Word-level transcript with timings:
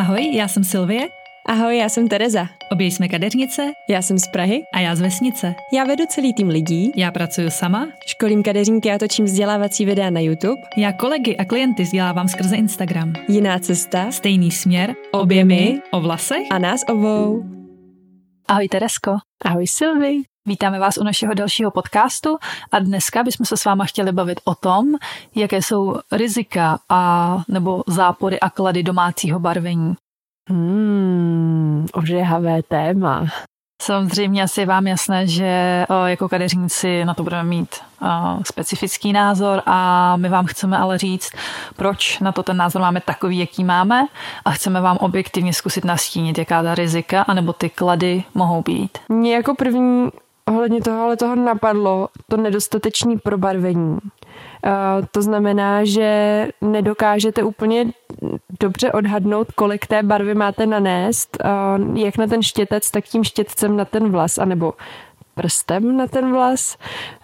Ahoj, 0.00 0.34
já 0.34 0.48
jsem 0.48 0.64
Silvie. 0.64 1.08
Ahoj, 1.46 1.76
já 1.76 1.88
jsem 1.88 2.08
Tereza. 2.08 2.46
Obě 2.72 2.86
jsme 2.86 3.08
kadeřnice. 3.08 3.72
Já 3.88 4.02
jsem 4.02 4.18
z 4.18 4.28
Prahy. 4.28 4.62
A 4.74 4.80
já 4.80 4.96
z 4.96 5.00
vesnice. 5.00 5.54
Já 5.72 5.84
vedu 5.84 6.04
celý 6.08 6.34
tým 6.34 6.48
lidí. 6.48 6.92
Já 6.96 7.10
pracuji 7.10 7.50
sama. 7.50 7.88
Školím 8.06 8.42
kadeřníky 8.42 8.92
a 8.92 8.98
točím 8.98 9.24
vzdělávací 9.24 9.84
videa 9.84 10.10
na 10.10 10.20
YouTube. 10.20 10.60
Já 10.76 10.92
kolegy 10.92 11.36
a 11.36 11.44
klienty 11.44 11.82
vzdělávám 11.82 12.28
skrze 12.28 12.56
Instagram. 12.56 13.12
Jiná 13.28 13.58
cesta. 13.58 14.10
Stejný 14.10 14.50
směr. 14.50 14.94
Obě 15.12 15.44
my. 15.44 15.80
O 15.90 16.00
vlasech. 16.00 16.46
A 16.50 16.58
nás 16.58 16.80
obou. 16.88 17.44
Ahoj 18.48 18.68
Teresko. 18.68 19.16
Ahoj 19.44 19.66
Silvi. 19.66 20.16
Vítáme 20.50 20.78
vás 20.78 20.98
u 20.98 21.04
našeho 21.04 21.34
dalšího 21.34 21.70
podcastu 21.70 22.38
a 22.72 22.78
dneska 22.78 23.22
bychom 23.22 23.46
se 23.46 23.56
s 23.56 23.64
váma 23.64 23.84
chtěli 23.84 24.12
bavit 24.12 24.40
o 24.44 24.54
tom, 24.54 24.86
jaké 25.34 25.62
jsou 25.62 25.96
rizika 26.12 26.78
a 26.88 27.42
nebo 27.48 27.82
zápory 27.86 28.40
a 28.40 28.50
klady 28.50 28.82
domácího 28.82 29.40
barvení. 29.40 29.94
Hmm, 30.48 31.86
ožehavé 31.92 32.62
téma. 32.62 33.26
Samozřejmě 33.82 34.42
asi 34.42 34.60
je 34.60 34.66
vám 34.66 34.86
jasné, 34.86 35.26
že 35.26 35.86
jako 36.06 36.28
kadeřníci 36.28 37.04
na 37.04 37.14
to 37.14 37.22
budeme 37.22 37.44
mít 37.44 37.76
specifický 38.46 39.12
názor 39.12 39.62
a 39.66 40.16
my 40.16 40.28
vám 40.28 40.46
chceme 40.46 40.78
ale 40.78 40.98
říct, 40.98 41.32
proč 41.76 42.18
na 42.18 42.32
to 42.32 42.42
ten 42.42 42.56
názor 42.56 42.82
máme 42.82 43.00
takový, 43.00 43.38
jaký 43.38 43.64
máme 43.64 44.06
a 44.44 44.50
chceme 44.50 44.80
vám 44.80 44.96
objektivně 44.96 45.52
zkusit 45.52 45.84
nastínit, 45.84 46.38
jaká 46.38 46.62
ta 46.62 46.74
rizika 46.74 47.22
anebo 47.22 47.52
ty 47.52 47.70
klady 47.70 48.24
mohou 48.34 48.62
být. 48.62 48.98
Mě 49.08 49.34
jako 49.34 49.54
první 49.54 50.10
ohledně 50.50 50.80
toho 50.80 51.02
ale 51.02 51.16
toho 51.16 51.36
napadlo 51.36 52.08
to 52.28 52.36
nedostatečné 52.36 53.16
probarvení. 53.22 53.92
Uh, 53.92 55.06
to 55.10 55.22
znamená, 55.22 55.84
že 55.84 56.48
nedokážete 56.60 57.42
úplně 57.42 57.86
dobře 58.60 58.92
odhadnout, 58.92 59.52
kolik 59.52 59.86
té 59.86 60.02
barvy 60.02 60.34
máte 60.34 60.66
nanést, 60.66 61.36
uh, 61.44 61.98
jak 61.98 62.18
na 62.18 62.26
ten 62.26 62.42
štětec, 62.42 62.90
tak 62.90 63.04
tím 63.04 63.24
štětcem 63.24 63.76
na 63.76 63.84
ten 63.84 64.10
vlas, 64.10 64.38
anebo 64.38 64.72
prstem 65.34 65.96
na 65.96 66.06
ten 66.06 66.32
vlas. 66.32 66.76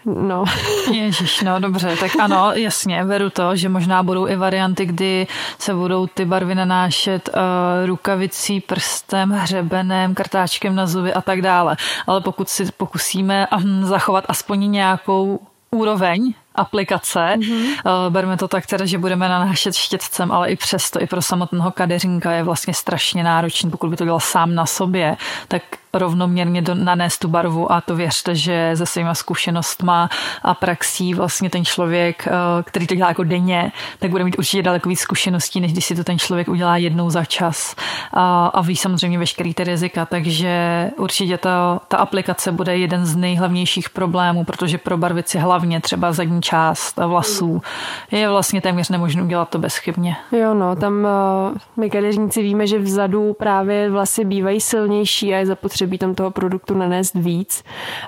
No. 0.05 0.45
Ježíš, 0.93 1.41
no 1.41 1.61
dobře, 1.61 1.97
tak 2.01 2.11
ano, 2.21 2.53
jasně, 2.53 3.05
beru 3.05 3.31
to, 3.31 3.57
že 3.57 3.69
možná 3.69 4.03
budou 4.03 4.29
i 4.29 4.37
varianty, 4.37 4.87
kdy 4.87 5.27
se 5.59 5.75
budou 5.75 6.07
ty 6.07 6.25
barvy 6.25 6.55
nanášet 6.55 7.29
uh, 7.29 7.87
rukavicí, 7.87 8.61
prstem, 8.61 9.31
hřebenem, 9.31 10.15
kartáčkem 10.15 10.75
na 10.75 10.87
zuby 10.87 11.15
a 11.15 11.21
tak 11.21 11.43
dále. 11.43 11.77
Ale 12.07 12.21
pokud 12.21 12.49
si 12.49 12.73
pokusíme 12.73 13.47
um, 13.57 13.84
zachovat 13.84 14.25
aspoň 14.29 14.71
nějakou 14.71 15.41
úroveň 15.71 16.34
aplikace. 16.55 17.34
Mm-hmm. 17.37 18.11
Berme 18.11 18.37
to 18.37 18.49
tak 18.49 18.67
teda, 18.67 18.84
že 18.87 18.99
budeme 18.99 19.29
nanášet 19.29 19.75
štětcem, 19.75 20.33
ale 20.33 20.51
i 20.51 20.57
přesto, 20.57 21.03
i 21.03 21.07
pro 21.07 21.23
samotného 21.23 21.71
kadeřínka 21.71 22.33
je 22.33 22.43
vlastně 22.43 22.75
strašně 22.75 23.25
náročný, 23.25 23.71
pokud 23.71 23.91
by 23.91 23.97
to 23.97 24.05
dělal 24.05 24.21
sám 24.21 24.55
na 24.55 24.67
sobě, 24.67 25.17
tak 25.49 25.62
rovnoměrně 25.99 26.63
do, 26.63 26.75
nanést 26.75 27.21
tu 27.21 27.29
barvu 27.29 27.73
a 27.73 27.81
to 27.81 27.97
věřte, 27.97 28.35
že 28.35 28.71
se 28.75 28.87
svýma 28.87 29.15
zkušenostma 29.15 30.09
a 30.43 30.55
praxí 30.55 31.15
vlastně 31.15 31.51
ten 31.51 31.65
člověk, 31.65 32.27
eh, 32.27 32.33
který 32.65 32.87
to 32.87 32.95
dělá 32.95 33.09
jako 33.09 33.25
denně, 33.25 33.73
tak 33.99 34.11
bude 34.11 34.25
mít 34.25 34.39
určitě 34.39 34.63
daleko 34.63 34.89
víc 34.89 35.01
zkušeností, 35.01 35.61
než 35.61 35.73
když 35.73 35.85
si 35.85 35.95
to 35.95 36.05
ten 36.05 36.19
člověk 36.19 36.49
udělá 36.49 36.77
jednou 36.77 37.11
za 37.11 37.25
čas 37.25 37.77
a, 38.13 38.47
a 38.47 38.61
ví 38.63 38.77
samozřejmě 38.77 39.19
veškerý 39.19 39.55
ty 39.55 39.65
rizika, 39.65 40.07
takže 40.07 40.91
určitě 40.97 41.39
ta, 41.39 41.81
ta 41.89 41.97
aplikace 41.97 42.53
bude 42.53 42.77
jeden 42.77 43.07
z 43.07 43.17
nejhlavnějších 43.17 43.91
problémů, 43.91 44.45
protože 44.45 44.79
pro 44.79 44.99
barvici 44.99 45.39
hlavně 45.39 45.81
třeba 45.81 46.13
zadní 46.13 46.43
část 46.43 46.97
vlasů 46.97 47.63
je 48.11 48.29
vlastně 48.29 48.61
téměř 48.61 48.89
nemožné 48.89 49.23
udělat 49.23 49.49
to 49.49 49.59
bezchybně. 49.59 50.17
Jo 50.33 50.55
no, 50.55 50.77
tam 50.77 50.95
uh, 50.95 51.57
my 51.77 51.91
kadeřníci 51.91 52.43
víme, 52.43 52.67
že 52.67 52.79
vzadu 52.79 53.33
právě 53.39 53.91
vlasy 53.91 54.25
bývají 54.25 54.61
silnější 54.61 55.35
a 55.35 55.39
je 55.39 55.47
zapotřebí 55.47 55.86
zapotřebí 55.87 55.98
tam 55.98 56.15
toho 56.15 56.31
produktu 56.31 56.75
nanést 56.75 57.15
víc. 57.15 57.65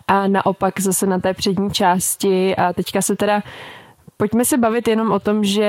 A 0.09 0.29
naopak 0.29 0.81
zase 0.81 1.07
na 1.07 1.19
té 1.19 1.35
přední 1.35 1.71
části 1.71 2.57
a 2.57 2.73
teďka 2.73 3.03
se 3.03 3.17
teda 3.17 3.43
Pojďme 4.21 4.45
se 4.45 4.57
bavit 4.57 4.89
jenom 4.89 5.13
o 5.13 5.21
tom, 5.21 5.45
že, 5.45 5.63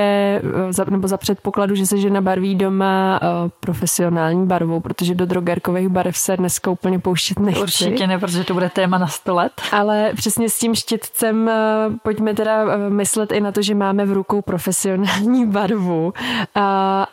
eh, 0.78 0.90
nebo 0.90 1.08
za 1.08 1.16
předpokladu, 1.16 1.74
že 1.74 1.86
se 1.86 1.98
žena 1.98 2.20
barví 2.20 2.54
doma 2.54 3.20
uh, 3.22 3.50
profesionální 3.60 4.46
barvou, 4.46 4.80
protože 4.80 5.14
do 5.14 5.26
drogerkových 5.26 5.88
barev 5.88 6.16
se 6.16 6.36
dneska 6.36 6.70
úplně 6.70 6.98
pouštět 6.98 7.38
nechci. 7.38 7.62
Určitě 7.62 8.06
ne, 8.06 8.18
protože 8.18 8.44
to 8.44 8.54
bude 8.54 8.70
téma 8.70 8.98
na 8.98 9.06
100 9.06 9.34
let. 9.34 9.52
Ale 9.72 10.12
přesně 10.16 10.50
s 10.50 10.58
tím 10.58 10.74
štětcem 10.74 11.50
uh, 11.88 11.96
pojďme 12.02 12.34
teda 12.34 12.64
myslet 12.88 13.32
i 13.32 13.40
na 13.40 13.52
to, 13.52 13.62
že 13.62 13.74
máme 13.74 14.06
v 14.06 14.12
rukou 14.12 14.42
profesionální 14.42 15.46
barvu 15.50 16.12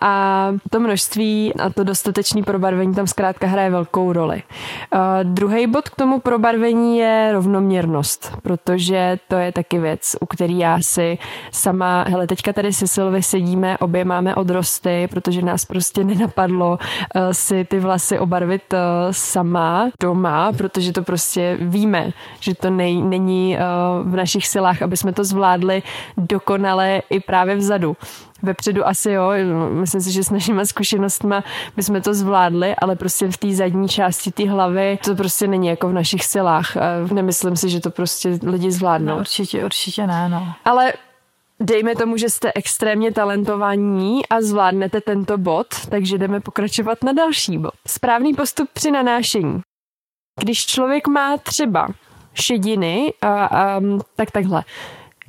a 0.01 0.47
to 0.69 0.79
množství 0.79 1.53
a 1.53 1.69
to 1.69 1.83
dostatečné 1.83 2.43
probarvení 2.43 2.95
tam 2.95 3.07
zkrátka 3.07 3.47
hraje 3.47 3.69
velkou 3.69 4.13
roli. 4.13 4.43
Druhý 5.23 5.67
bod 5.67 5.89
k 5.89 5.95
tomu 5.95 6.19
probarvení 6.19 6.97
je 6.97 7.29
rovnoměrnost, 7.31 8.37
protože 8.43 9.19
to 9.27 9.35
je 9.35 9.51
taky 9.51 9.79
věc, 9.79 10.15
u 10.19 10.25
který 10.25 10.59
já 10.59 10.77
si 10.81 11.17
sama, 11.51 12.05
hele, 12.07 12.27
teďka 12.27 12.53
tady 12.53 12.73
se 12.73 12.87
Silvy 12.87 13.23
sedíme, 13.23 13.77
obě 13.77 14.05
máme 14.05 14.35
odrosty, 14.35 15.07
protože 15.11 15.41
nás 15.41 15.65
prostě 15.65 16.03
nenapadlo 16.03 16.71
uh, 16.71 17.21
si 17.31 17.65
ty 17.65 17.79
vlasy 17.79 18.19
obarvit 18.19 18.73
uh, 18.73 18.79
sama 19.11 19.89
doma, 20.01 20.51
protože 20.57 20.93
to 20.93 21.03
prostě 21.03 21.57
víme, 21.61 22.11
že 22.39 22.55
to 22.55 22.69
nej, 22.69 23.01
není 23.01 23.57
uh, 23.57 24.11
v 24.11 24.15
našich 24.15 24.47
silách, 24.47 24.81
aby 24.81 24.97
jsme 24.97 25.13
to 25.13 25.23
zvládli 25.23 25.83
dokonale 26.17 27.01
i 27.09 27.19
právě 27.19 27.55
vzadu. 27.55 27.97
Vepředu 28.41 28.87
asi 28.87 29.11
jo, 29.11 29.31
myslím 29.69 30.01
si, 30.01 30.11
že 30.11 30.23
s 30.23 30.29
našimi 30.29 30.65
zkušenostmi 30.65 31.35
bychom 31.75 32.01
to 32.01 32.13
zvládli, 32.13 32.75
ale 32.75 32.95
prostě 32.95 33.27
v 33.27 33.37
té 33.37 33.53
zadní 33.53 33.87
části 33.89 34.31
té 34.31 34.49
hlavy 34.49 34.99
to 35.05 35.15
prostě 35.15 35.47
není 35.47 35.67
jako 35.67 35.89
v 35.89 35.93
našich 35.93 36.25
silách. 36.25 36.77
Nemyslím 37.11 37.55
si, 37.55 37.69
že 37.69 37.79
to 37.79 37.89
prostě 37.89 38.39
lidi 38.43 38.71
zvládnou. 38.71 39.13
No, 39.13 39.19
určitě, 39.19 39.65
určitě 39.65 40.07
ne, 40.07 40.29
no. 40.29 40.53
Ale 40.65 40.93
Dejme 41.59 41.95
tomu, 41.95 42.17
že 42.17 42.29
jste 42.29 42.51
extrémně 42.55 43.11
talentovaní 43.11 44.27
a 44.29 44.41
zvládnete 44.41 45.01
tento 45.01 45.37
bod, 45.37 45.67
takže 45.89 46.17
jdeme 46.17 46.39
pokračovat 46.39 47.03
na 47.03 47.11
další 47.11 47.57
bod. 47.57 47.73
Správný 47.87 48.33
postup 48.33 48.69
při 48.73 48.91
nanášení. 48.91 49.61
Když 50.39 50.65
člověk 50.65 51.07
má 51.07 51.37
třeba 51.37 51.87
šediny, 52.33 53.13
a, 53.21 53.45
a, 53.45 53.81
tak 54.15 54.31
takhle. 54.31 54.63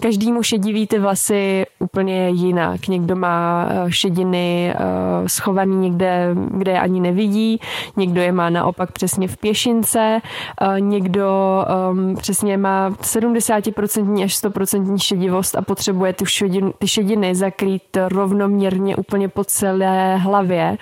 Každýmu 0.02 0.42
šediví 0.42 0.86
ty 0.86 0.98
vlasy 0.98 1.66
úplně 1.78 2.28
jinak. 2.28 2.88
Někdo 2.88 3.16
má 3.16 3.68
eh, 3.70 3.92
šediny 3.92 4.74
eh, 4.74 5.28
schovaný 5.28 5.76
někde, 5.76 6.34
kde 6.50 6.72
je 6.72 6.80
ani 6.80 7.00
nevidí, 7.00 7.60
někdo 7.96 8.20
je 8.20 8.32
má 8.32 8.50
naopak 8.50 8.92
přesně 8.92 9.28
v 9.28 9.36
pěšince, 9.36 10.20
eh, 10.60 10.80
někdo 10.80 11.28
ehm, 11.68 12.16
přesně 12.16 12.56
má 12.56 12.90
70% 12.90 14.24
až 14.24 14.34
100% 14.34 14.98
šedivost 14.98 15.56
a 15.56 15.62
potřebuje 15.62 16.12
ty 16.12 16.26
šediny, 16.26 16.72
ty 16.78 16.88
šediny 16.88 17.34
zakrýt 17.34 17.96
rovnoměrně 18.08 18.96
úplně 18.96 19.28
po 19.28 19.44
celé 19.44 20.16
hlavě. 20.16 20.78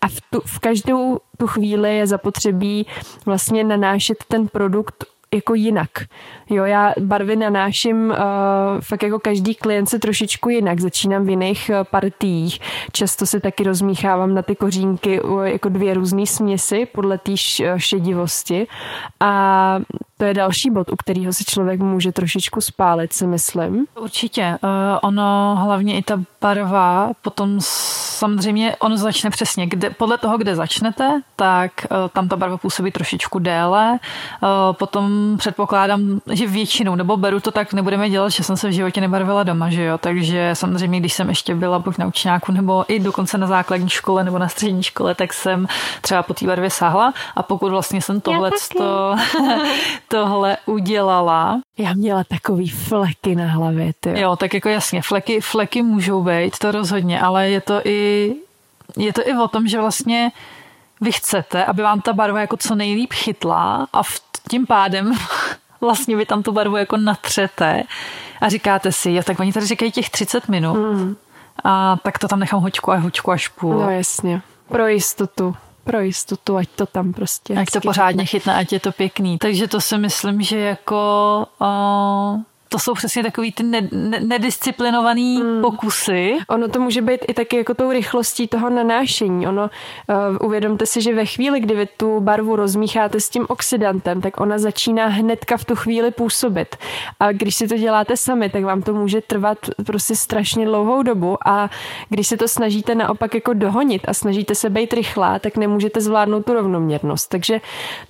A 0.00 0.08
v, 0.08 0.20
tu, 0.30 0.40
v 0.46 0.58
každou 0.58 1.18
tu 1.38 1.46
chvíli 1.46 1.96
je 1.96 2.06
zapotřebí 2.06 2.86
vlastně 3.26 3.64
nanášet 3.64 4.24
ten 4.28 4.48
produkt 4.48 5.04
jako 5.34 5.54
jinak. 5.54 5.90
Jo, 6.50 6.64
já 6.64 6.94
barvy 7.00 7.36
nanáším 7.36 8.10
uh, 8.10 8.16
fakt 8.80 9.02
jako 9.02 9.18
každý 9.18 9.54
klient 9.54 9.86
se 9.86 9.98
trošičku 9.98 10.48
jinak. 10.48 10.80
Začínám 10.80 11.24
v 11.24 11.28
jiných 11.28 11.70
uh, 11.74 11.84
partiích. 11.84 12.60
Často 12.92 13.26
si 13.26 13.40
taky 13.40 13.64
rozmíchávám 13.64 14.34
na 14.34 14.42
ty 14.42 14.56
kořínky 14.56 15.20
uh, 15.20 15.42
jako 15.44 15.68
dvě 15.68 15.94
různé 15.94 16.26
směsi 16.26 16.86
podle 16.86 17.18
té 17.18 17.32
šedivosti. 17.76 18.66
A 19.20 19.78
to 20.20 20.26
je 20.26 20.34
další 20.34 20.70
bod, 20.70 20.92
u 20.92 20.96
kterého 20.96 21.32
si 21.32 21.44
člověk 21.44 21.80
může 21.80 22.12
trošičku 22.12 22.60
spálit, 22.60 23.12
si 23.12 23.26
myslím. 23.26 23.86
Určitě. 24.00 24.58
Uh, 24.62 24.70
ono, 25.02 25.58
hlavně 25.60 25.98
i 25.98 26.02
ta 26.02 26.20
barva, 26.40 27.10
potom 27.22 27.56
samozřejmě 27.60 28.76
ono 28.76 28.96
začne 28.96 29.30
přesně, 29.30 29.66
kde, 29.66 29.90
podle 29.90 30.18
toho, 30.18 30.38
kde 30.38 30.56
začnete, 30.56 31.20
tak 31.36 31.72
uh, 31.90 31.96
tam 32.12 32.28
ta 32.28 32.36
barva 32.36 32.56
působí 32.56 32.90
trošičku 32.90 33.38
déle. 33.38 33.90
Uh, 33.92 34.72
potom 34.72 35.36
předpokládám, 35.38 36.20
že 36.32 36.46
většinou, 36.46 36.94
nebo 36.94 37.16
beru 37.16 37.40
to 37.40 37.50
tak, 37.50 37.72
nebudeme 37.72 38.10
dělat, 38.10 38.28
že 38.28 38.44
jsem 38.44 38.56
se 38.56 38.68
v 38.68 38.72
životě 38.72 39.00
nebarvila 39.00 39.42
doma, 39.42 39.70
že 39.70 39.84
jo, 39.84 39.98
takže 39.98 40.50
samozřejmě, 40.52 41.00
když 41.00 41.12
jsem 41.12 41.28
ještě 41.28 41.54
byla 41.54 41.78
buď 41.78 41.98
na 41.98 42.06
učňáku, 42.06 42.52
nebo 42.52 42.84
i 42.88 42.98
dokonce 42.98 43.38
na 43.38 43.46
základní 43.46 43.88
škole, 43.88 44.24
nebo 44.24 44.38
na 44.38 44.48
střední 44.48 44.82
škole, 44.82 45.14
tak 45.14 45.32
jsem 45.32 45.66
třeba 46.00 46.22
po 46.22 46.34
té 46.34 46.46
barvě 46.46 46.70
sáhla 46.70 47.12
a 47.36 47.42
pokud 47.42 47.70
vlastně 47.70 48.02
jsem 48.02 48.20
tohle 48.20 48.50
tohle 50.10 50.56
udělala. 50.66 51.60
Já 51.78 51.92
měla 51.92 52.24
takový 52.24 52.68
fleky 52.68 53.36
na 53.36 53.46
hlavě, 53.46 53.92
ty. 54.00 54.20
Jo, 54.20 54.36
tak 54.36 54.54
jako 54.54 54.68
jasně, 54.68 55.02
fleky, 55.02 55.40
fleky 55.40 55.82
můžou 55.82 56.22
být, 56.24 56.58
to 56.58 56.72
rozhodně, 56.72 57.20
ale 57.20 57.48
je 57.48 57.60
to 57.60 57.80
i, 57.84 58.34
je 58.96 59.12
to 59.12 59.28
i 59.28 59.34
o 59.34 59.48
tom, 59.48 59.68
že 59.68 59.80
vlastně 59.80 60.32
vy 61.00 61.12
chcete, 61.12 61.64
aby 61.64 61.82
vám 61.82 62.00
ta 62.00 62.12
barva 62.12 62.40
jako 62.40 62.56
co 62.56 62.74
nejlíp 62.74 63.12
chytla 63.12 63.86
a 63.92 64.02
v, 64.02 64.20
tím 64.50 64.66
pádem 64.66 65.12
vlastně 65.80 66.16
vy 66.16 66.26
tam 66.26 66.42
tu 66.42 66.52
barvu 66.52 66.76
jako 66.76 66.96
natřete 66.96 67.82
a 68.40 68.48
říkáte 68.48 68.92
si, 68.92 69.12
jo, 69.12 69.22
tak 69.22 69.40
oni 69.40 69.52
tady 69.52 69.66
říkají 69.66 69.92
těch 69.92 70.10
30 70.10 70.48
minut 70.48 70.74
mm. 70.74 71.16
a 71.64 71.96
tak 72.02 72.18
to 72.18 72.28
tam 72.28 72.40
nechám 72.40 72.60
hoďku 72.60 72.92
a 72.92 72.96
hoďku 72.96 73.30
až 73.30 73.48
půl. 73.48 73.74
No 73.74 73.90
jasně. 73.90 74.42
Pro 74.68 74.86
jistotu 74.86 75.56
pro 75.84 76.00
jistotu, 76.00 76.56
ať 76.56 76.68
to 76.68 76.86
tam 76.86 77.12
prostě... 77.12 77.54
Ať 77.54 77.70
to 77.70 77.80
pořádně 77.80 78.24
chytne, 78.24 78.54
ať 78.54 78.72
je 78.72 78.80
to 78.80 78.92
pěkný. 78.92 79.38
Takže 79.38 79.68
to 79.68 79.80
si 79.80 79.98
myslím, 79.98 80.42
že 80.42 80.58
jako... 80.58 81.46
Uh 81.60 82.49
to 82.72 82.78
jsou 82.78 82.94
přesně 82.94 83.22
takový 83.22 83.52
ty 83.52 83.62
ne, 83.62 83.88
ne, 83.92 84.20
nedisciplinovaný 84.20 85.36
hmm. 85.36 85.60
pokusy. 85.60 86.38
Ono 86.48 86.68
to 86.68 86.80
může 86.80 87.02
být 87.02 87.20
i 87.28 87.34
taky 87.34 87.56
jako 87.56 87.74
tou 87.74 87.90
rychlostí 87.90 88.48
toho 88.48 88.70
nanášení. 88.70 89.46
Ono, 89.46 89.62
uh, 89.62 90.46
uvědomte 90.46 90.86
si, 90.86 91.02
že 91.02 91.14
ve 91.14 91.26
chvíli, 91.26 91.60
kdy 91.60 91.74
vy 91.74 91.86
tu 91.96 92.20
barvu 92.20 92.56
rozmícháte 92.56 93.20
s 93.20 93.28
tím 93.28 93.46
oxidantem, 93.48 94.20
tak 94.20 94.40
ona 94.40 94.58
začíná 94.58 95.06
hnedka 95.06 95.56
v 95.56 95.64
tu 95.64 95.76
chvíli 95.76 96.10
působit. 96.10 96.76
A 97.20 97.32
když 97.32 97.56
si 97.56 97.68
to 97.68 97.76
děláte 97.76 98.16
sami, 98.16 98.50
tak 98.50 98.64
vám 98.64 98.82
to 98.82 98.94
může 98.94 99.20
trvat 99.20 99.58
prostě 99.86 100.16
strašně 100.16 100.64
dlouhou 100.64 101.02
dobu 101.02 101.48
a 101.48 101.70
když 102.08 102.26
se 102.26 102.36
to 102.36 102.48
snažíte 102.48 102.94
naopak 102.94 103.34
jako 103.34 103.52
dohonit 103.52 104.02
a 104.08 104.14
snažíte 104.14 104.54
se 104.54 104.70
být 104.70 104.92
rychlá, 104.92 105.38
tak 105.38 105.56
nemůžete 105.56 106.00
zvládnout 106.00 106.46
tu 106.46 106.52
rovnoměrnost. 106.52 107.28
Takže 107.28 107.60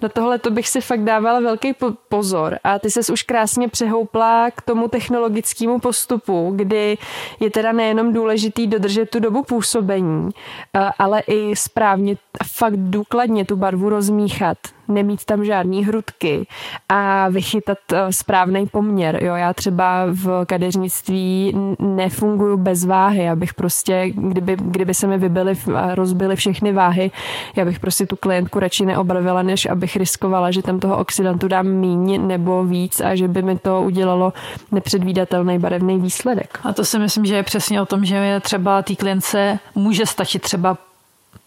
na 0.03 0.09
tohle 0.09 0.39
to 0.39 0.51
bych 0.51 0.69
si 0.69 0.81
fakt 0.81 1.05
dávala 1.05 1.41
velký 1.41 1.75
pozor. 2.09 2.59
A 2.65 2.79
ty 2.79 2.91
ses 2.91 3.11
už 3.11 3.23
krásně 3.23 3.69
přehoupla 3.69 4.50
k 4.51 4.63
tomu 4.63 4.89
technologickému 4.89 5.79
postupu, 5.79 6.53
kdy 6.57 6.99
je 7.41 7.51
teda 7.51 7.73
nejenom 7.73 8.13
důležitý 8.13 8.67
dodržet 8.67 9.11
tu 9.11 9.21
dobu 9.21 9.43
působení, 9.43 10.31
eh, 10.75 10.91
ale 10.99 11.21
i 11.21 11.57
správně, 11.57 12.17
fakt 12.53 12.77
důkladně 12.77 13.45
tu 13.45 13.57
barvu 13.57 13.89
rozmíchat 13.89 14.59
nemít 14.91 15.25
tam 15.25 15.45
žádný 15.45 15.85
hrudky 15.85 16.47
a 16.89 17.29
vychytat 17.29 17.79
eh, 17.93 18.13
správný 18.13 18.67
poměr. 18.67 19.25
Jo, 19.25 19.35
já 19.35 19.55
třeba 19.55 20.07
v 20.11 20.45
kadeřnictví 20.47 21.55
nefunguju 21.79 22.57
bez 22.57 22.85
váhy, 22.85 23.29
abych 23.29 23.55
prostě, 23.55 24.11
kdyby, 24.15 24.57
kdyby 24.61 24.95
se 24.95 25.07
mi 25.07 25.19
vybily 25.19 25.55
rozbily 25.95 26.37
všechny 26.37 26.73
váhy, 26.73 27.11
já 27.57 27.65
bych 27.65 27.81
prostě 27.81 28.07
tu 28.07 28.17
klientku 28.17 28.59
radši 28.59 28.87
neobarvila, 28.87 29.43
než 29.43 29.67
abych 29.67 29.97
riskovala, 29.97 30.51
že 30.51 30.63
tam 30.63 30.81
toho 30.81 30.99
oxidantu 30.99 31.49
dám 31.49 31.67
míň 31.67 32.27
nebo 32.27 32.65
víc 32.65 33.01
a 33.01 33.15
že 33.15 33.29
by 33.29 33.43
mi 33.43 33.59
to 33.59 33.83
udělalo 33.83 34.33
nepředvídatelný 34.73 35.59
barevný 35.59 36.01
výsledek. 36.01 36.59
A 36.63 36.73
to 36.73 36.85
si 36.85 36.99
myslím, 36.99 37.25
že 37.25 37.37
je 37.37 37.43
přesně 37.43 37.83
o 37.83 37.87
tom, 37.87 38.05
že 38.05 38.17
je 38.17 38.41
třeba 38.41 38.83
té 38.83 38.95
klientce 38.95 39.59
může 39.75 40.07
stačit 40.07 40.43
třeba 40.43 40.77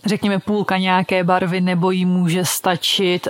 řekněme 0.06 0.40
půlka 0.40 0.78
nějaké 0.78 1.24
barvy, 1.24 1.62
nebo 1.62 1.92
jí 1.92 2.06
může 2.06 2.46
stačit, 2.46 3.28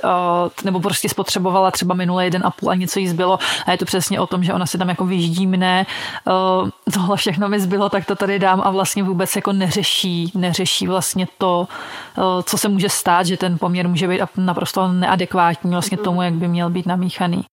nebo 0.63 0.79
prostě 0.79 1.09
spotřebovala 1.09 1.71
třeba 1.71 1.95
minulé 1.95 2.25
jeden 2.25 2.41
a 2.45 2.51
půl 2.51 2.69
a 2.69 2.75
něco 2.75 2.99
jí 2.99 3.07
zbylo 3.07 3.39
a 3.65 3.71
je 3.71 3.77
to 3.77 3.85
přesně 3.85 4.19
o 4.19 4.27
tom, 4.27 4.43
že 4.43 4.53
ona 4.53 4.65
si 4.65 4.77
tam 4.77 4.89
jako 4.89 5.05
vyždímne, 5.05 5.85
tohle 6.93 7.17
všechno 7.17 7.49
mi 7.49 7.59
zbylo, 7.59 7.89
tak 7.89 8.05
to 8.05 8.15
tady 8.15 8.39
dám 8.39 8.61
a 8.65 8.71
vlastně 8.71 9.03
vůbec 9.03 9.35
jako 9.35 9.53
neřeší, 9.53 10.31
neřeší 10.35 10.87
vlastně 10.87 11.27
to, 11.37 11.67
co 12.43 12.57
se 12.57 12.69
může 12.69 12.89
stát, 12.89 13.25
že 13.25 13.37
ten 13.37 13.57
poměr 13.57 13.89
může 13.89 14.07
být 14.07 14.21
naprosto 14.37 14.87
neadekvátní 14.87 15.71
vlastně 15.71 15.97
tomu, 15.97 16.21
jak 16.21 16.33
by 16.33 16.47
měl 16.47 16.69
být 16.69 16.85
namíchaný. 16.85 17.43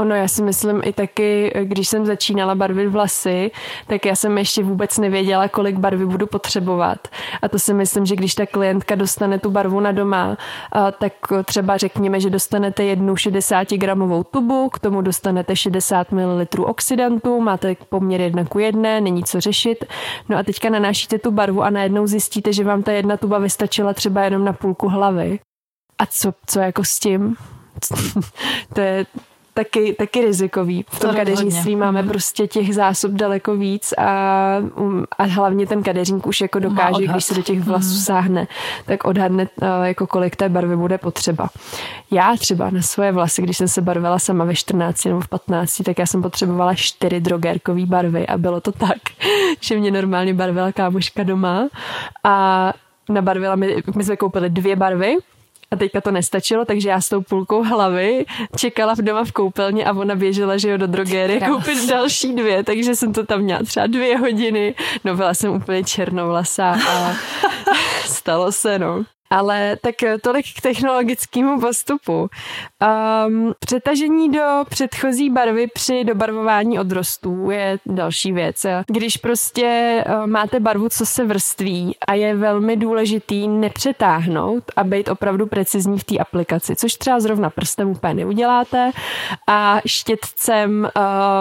Ono, 0.00 0.14
já 0.14 0.28
si 0.28 0.42
myslím 0.42 0.80
i 0.84 0.92
taky, 0.92 1.52
když 1.64 1.88
jsem 1.88 2.06
začínala 2.06 2.54
barvit 2.54 2.88
vlasy, 2.88 3.50
tak 3.86 4.06
já 4.06 4.16
jsem 4.16 4.38
ještě 4.38 4.62
vůbec 4.62 4.98
nevěděla, 4.98 5.48
kolik 5.48 5.76
barvy 5.76 6.06
budu 6.06 6.26
potřebovat. 6.26 7.08
A 7.42 7.48
to 7.48 7.58
si 7.58 7.74
myslím, 7.74 8.06
že 8.06 8.16
když 8.16 8.34
ta 8.34 8.46
klientka 8.46 8.94
dostane 8.94 9.38
tu 9.38 9.50
barvu 9.50 9.80
na 9.80 9.92
doma, 9.92 10.36
tak 10.98 11.12
třeba 11.44 11.76
řekněme, 11.76 12.20
že 12.20 12.30
dostanete 12.30 12.84
jednu 12.84 13.16
60 13.16 13.70
gramovou 13.70 14.24
tubu, 14.24 14.68
k 14.68 14.78
tomu 14.78 15.02
dostanete 15.02 15.56
60 15.56 16.12
ml 16.12 16.46
oxidantu, 16.58 17.40
máte 17.40 17.76
poměr 17.88 18.20
jedna 18.20 18.44
ku 18.44 18.58
jedné, 18.58 19.00
není 19.00 19.24
co 19.24 19.40
řešit. 19.40 19.84
No 20.28 20.36
a 20.36 20.42
teďka 20.42 20.70
nanášíte 20.70 21.18
tu 21.18 21.30
barvu 21.30 21.62
a 21.62 21.70
najednou 21.70 22.06
zjistíte, 22.06 22.52
že 22.52 22.64
vám 22.64 22.82
ta 22.82 22.92
jedna 22.92 23.16
tuba 23.16 23.38
vystačila 23.38 23.92
třeba 23.92 24.22
jenom 24.22 24.44
na 24.44 24.52
půlku 24.52 24.88
hlavy. 24.88 25.38
A 25.98 26.06
co, 26.06 26.32
co 26.46 26.60
jako 26.60 26.84
s 26.84 26.98
tím? 26.98 27.36
to 28.74 28.80
je 28.80 29.06
taky, 29.56 29.92
taky 29.92 30.20
rizikový. 30.20 30.84
V 30.88 31.00
tom 31.00 31.14
kadeřnictví 31.14 31.76
máme 31.76 32.02
prostě 32.02 32.46
těch 32.46 32.74
zásob 32.74 33.12
daleko 33.12 33.56
víc 33.56 33.94
a, 33.98 34.56
um, 34.74 35.04
a 35.18 35.24
hlavně 35.24 35.66
ten 35.66 35.82
kadeřník 35.82 36.26
už 36.26 36.40
jako 36.40 36.58
dokáže, 36.58 37.06
když 37.06 37.24
se 37.24 37.34
do 37.34 37.42
těch 37.42 37.60
vlasů 37.60 37.94
mm. 37.94 38.00
sáhne, 38.00 38.46
tak 38.86 39.04
odhadne 39.04 39.48
uh, 39.62 39.68
jako 39.82 40.06
kolik 40.06 40.36
té 40.36 40.48
barvy 40.48 40.76
bude 40.76 40.98
potřeba. 40.98 41.48
Já 42.10 42.36
třeba 42.36 42.70
na 42.70 42.82
svoje 42.82 43.12
vlasy, 43.12 43.42
když 43.42 43.56
jsem 43.56 43.68
se 43.68 43.80
barvila 43.80 44.18
sama 44.18 44.44
ve 44.44 44.54
14 44.54 45.04
nebo 45.04 45.20
v 45.20 45.28
15, 45.28 45.82
tak 45.84 45.98
já 45.98 46.06
jsem 46.06 46.22
potřebovala 46.22 46.74
čtyři 46.74 47.20
drogérkové 47.20 47.86
barvy 47.86 48.26
a 48.26 48.38
bylo 48.38 48.60
to 48.60 48.72
tak, 48.72 48.98
že 49.60 49.76
mě 49.76 49.90
normálně 49.90 50.34
barvila 50.34 50.72
kámoška 50.72 51.22
doma 51.22 51.68
a 52.24 52.72
nabarvila 53.08 53.56
mi, 53.56 53.82
my 53.96 54.04
jsme 54.04 54.16
koupili 54.16 54.50
dvě 54.50 54.76
barvy 54.76 55.16
a 55.70 55.76
teďka 55.76 56.00
to 56.00 56.10
nestačilo, 56.10 56.64
takže 56.64 56.88
já 56.88 57.00
s 57.00 57.08
tou 57.08 57.22
půlkou 57.22 57.62
hlavy 57.62 58.26
čekala 58.56 58.94
v 58.94 58.98
doma 58.98 59.24
v 59.24 59.32
koupelně 59.32 59.84
a 59.84 59.92
ona 59.92 60.14
běžela, 60.14 60.56
že 60.56 60.70
jo, 60.70 60.76
do 60.76 60.86
drogéry 60.86 61.40
koupit 61.40 61.88
další 61.88 62.34
dvě, 62.34 62.64
takže 62.64 62.96
jsem 62.96 63.12
to 63.12 63.26
tam 63.26 63.40
měla 63.40 63.62
třeba 63.62 63.86
dvě 63.86 64.18
hodiny. 64.18 64.74
No 65.04 65.16
byla 65.16 65.34
jsem 65.34 65.52
úplně 65.52 65.84
černovlasá 65.84 66.76
a 66.88 67.14
stalo 68.04 68.52
se, 68.52 68.78
no. 68.78 69.04
Ale 69.30 69.76
tak 69.82 69.94
tolik 70.22 70.46
k 70.58 70.60
technologickému 70.60 71.60
postupu. 71.60 72.28
Um, 73.26 73.52
přetažení 73.58 74.32
do 74.32 74.64
předchozí 74.68 75.30
barvy 75.30 75.66
při 75.66 76.04
dobarvování 76.04 76.78
odrostů 76.78 77.50
je 77.50 77.78
další 77.86 78.32
věc. 78.32 78.66
Když 78.86 79.16
prostě 79.16 80.04
uh, 80.08 80.26
máte 80.26 80.60
barvu, 80.60 80.88
co 80.88 81.06
se 81.06 81.24
vrství 81.24 81.96
a 82.06 82.14
je 82.14 82.34
velmi 82.34 82.76
důležitý 82.76 83.48
nepřetáhnout 83.48 84.64
a 84.76 84.84
být 84.84 85.08
opravdu 85.08 85.46
precizní 85.46 85.98
v 85.98 86.04
té 86.04 86.18
aplikaci, 86.18 86.76
což 86.76 86.94
třeba 86.94 87.20
zrovna 87.20 87.50
prstem 87.50 87.90
úplně 87.90 88.14
neuděláte 88.14 88.90
a 89.46 89.80
štětcem, 89.86 90.88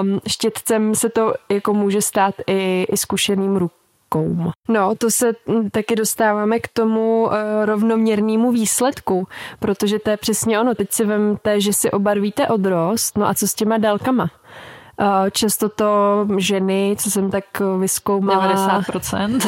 um, 0.02 0.20
štětcem 0.28 0.96
se 0.96 1.10
to 1.10 1.34
jako 1.50 1.74
může 1.74 2.02
stát 2.02 2.36
i, 2.48 2.86
i 2.92 2.98
zkušeným 2.98 3.56
rukou 3.56 3.85
koum. 4.10 4.52
No, 4.69 4.96
to 4.96 5.12
se 5.12 5.34
mm, 5.48 5.69
taky 5.69 5.96
dostáváme 5.96 6.60
k 6.60 6.68
tomu 6.68 7.24
uh, 7.24 7.31
rovnoměrnému 7.66 8.52
výsledku, 8.52 9.28
protože 9.60 10.00
to 10.00 10.10
je 10.10 10.18
přesně 10.18 10.60
ono. 10.60 10.75
Teď 10.75 10.92
si 10.92 11.06
vemte, 11.06 11.62
že 11.62 11.74
si 11.74 11.92
obarvíte 11.92 12.48
odrost, 12.48 13.18
no 13.18 13.28
a 13.28 13.34
co 13.34 13.48
s 13.48 13.54
těma 13.54 13.78
délkama? 13.78 14.30
Eh, 15.00 15.31
často 15.31 15.69
to 15.69 16.28
ženy, 16.38 16.96
co 17.00 17.12
jsem 17.12 17.31
tak 17.31 17.46
vyskoumala, 17.80 18.81
90%, 18.81 19.40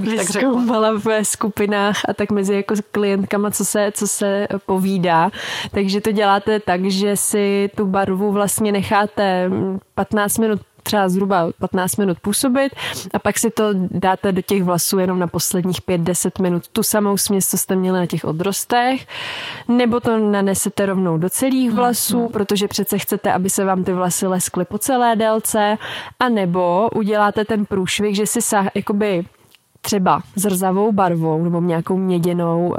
vyskoumala 0.00 0.92
ve 0.92 1.24
skupinách 1.24 1.96
a 2.08 2.14
tak 2.14 2.30
mezi 2.30 2.54
jako 2.54 2.74
klientkama, 2.92 3.50
co 3.50 3.64
se, 3.64 3.92
co 3.94 4.08
se 4.08 4.48
povídá. 4.66 5.30
Takže 5.70 6.00
to 6.00 6.12
děláte 6.12 6.60
tak, 6.60 6.84
že 6.84 7.16
si 7.16 7.70
tu 7.76 7.86
barvu 7.86 8.32
vlastně 8.32 8.72
necháte 8.72 9.50
15 9.94 10.38
minut 10.38 10.60
třeba 10.88 11.08
zhruba 11.08 11.48
15 11.58 11.96
minut 11.96 12.20
působit 12.20 12.72
a 13.14 13.18
pak 13.18 13.38
si 13.38 13.50
to 13.50 13.64
dáte 13.90 14.32
do 14.32 14.42
těch 14.42 14.64
vlasů 14.64 14.98
jenom 14.98 15.18
na 15.18 15.26
posledních 15.26 15.82
5-10 15.82 16.42
minut 16.42 16.68
tu 16.68 16.82
samou 16.82 17.16
směs, 17.16 17.48
co 17.48 17.58
jste 17.58 17.76
měli 17.76 17.98
na 17.98 18.06
těch 18.06 18.24
odrostech, 18.24 19.06
nebo 19.68 20.00
to 20.00 20.18
nanesete 20.18 20.86
rovnou 20.86 21.18
do 21.18 21.30
celých 21.30 21.70
vlasů, 21.70 22.20
mm. 22.20 22.28
protože 22.28 22.68
přece 22.68 22.98
chcete, 22.98 23.32
aby 23.32 23.50
se 23.50 23.64
vám 23.64 23.84
ty 23.84 23.92
vlasy 23.92 24.26
leskly 24.26 24.64
po 24.64 24.78
celé 24.78 25.16
délce, 25.16 25.78
a 26.20 26.28
nebo 26.28 26.88
uděláte 26.94 27.44
ten 27.44 27.66
průšvih, 27.66 28.16
že 28.16 28.26
si 28.26 28.42
sa, 28.42 28.66
jakoby 28.74 29.24
třeba 29.80 30.22
zrzavou 30.36 30.92
barvou 30.92 31.44
nebo 31.44 31.60
nějakou 31.60 31.96
měděnou 31.96 32.68
uh, 32.68 32.76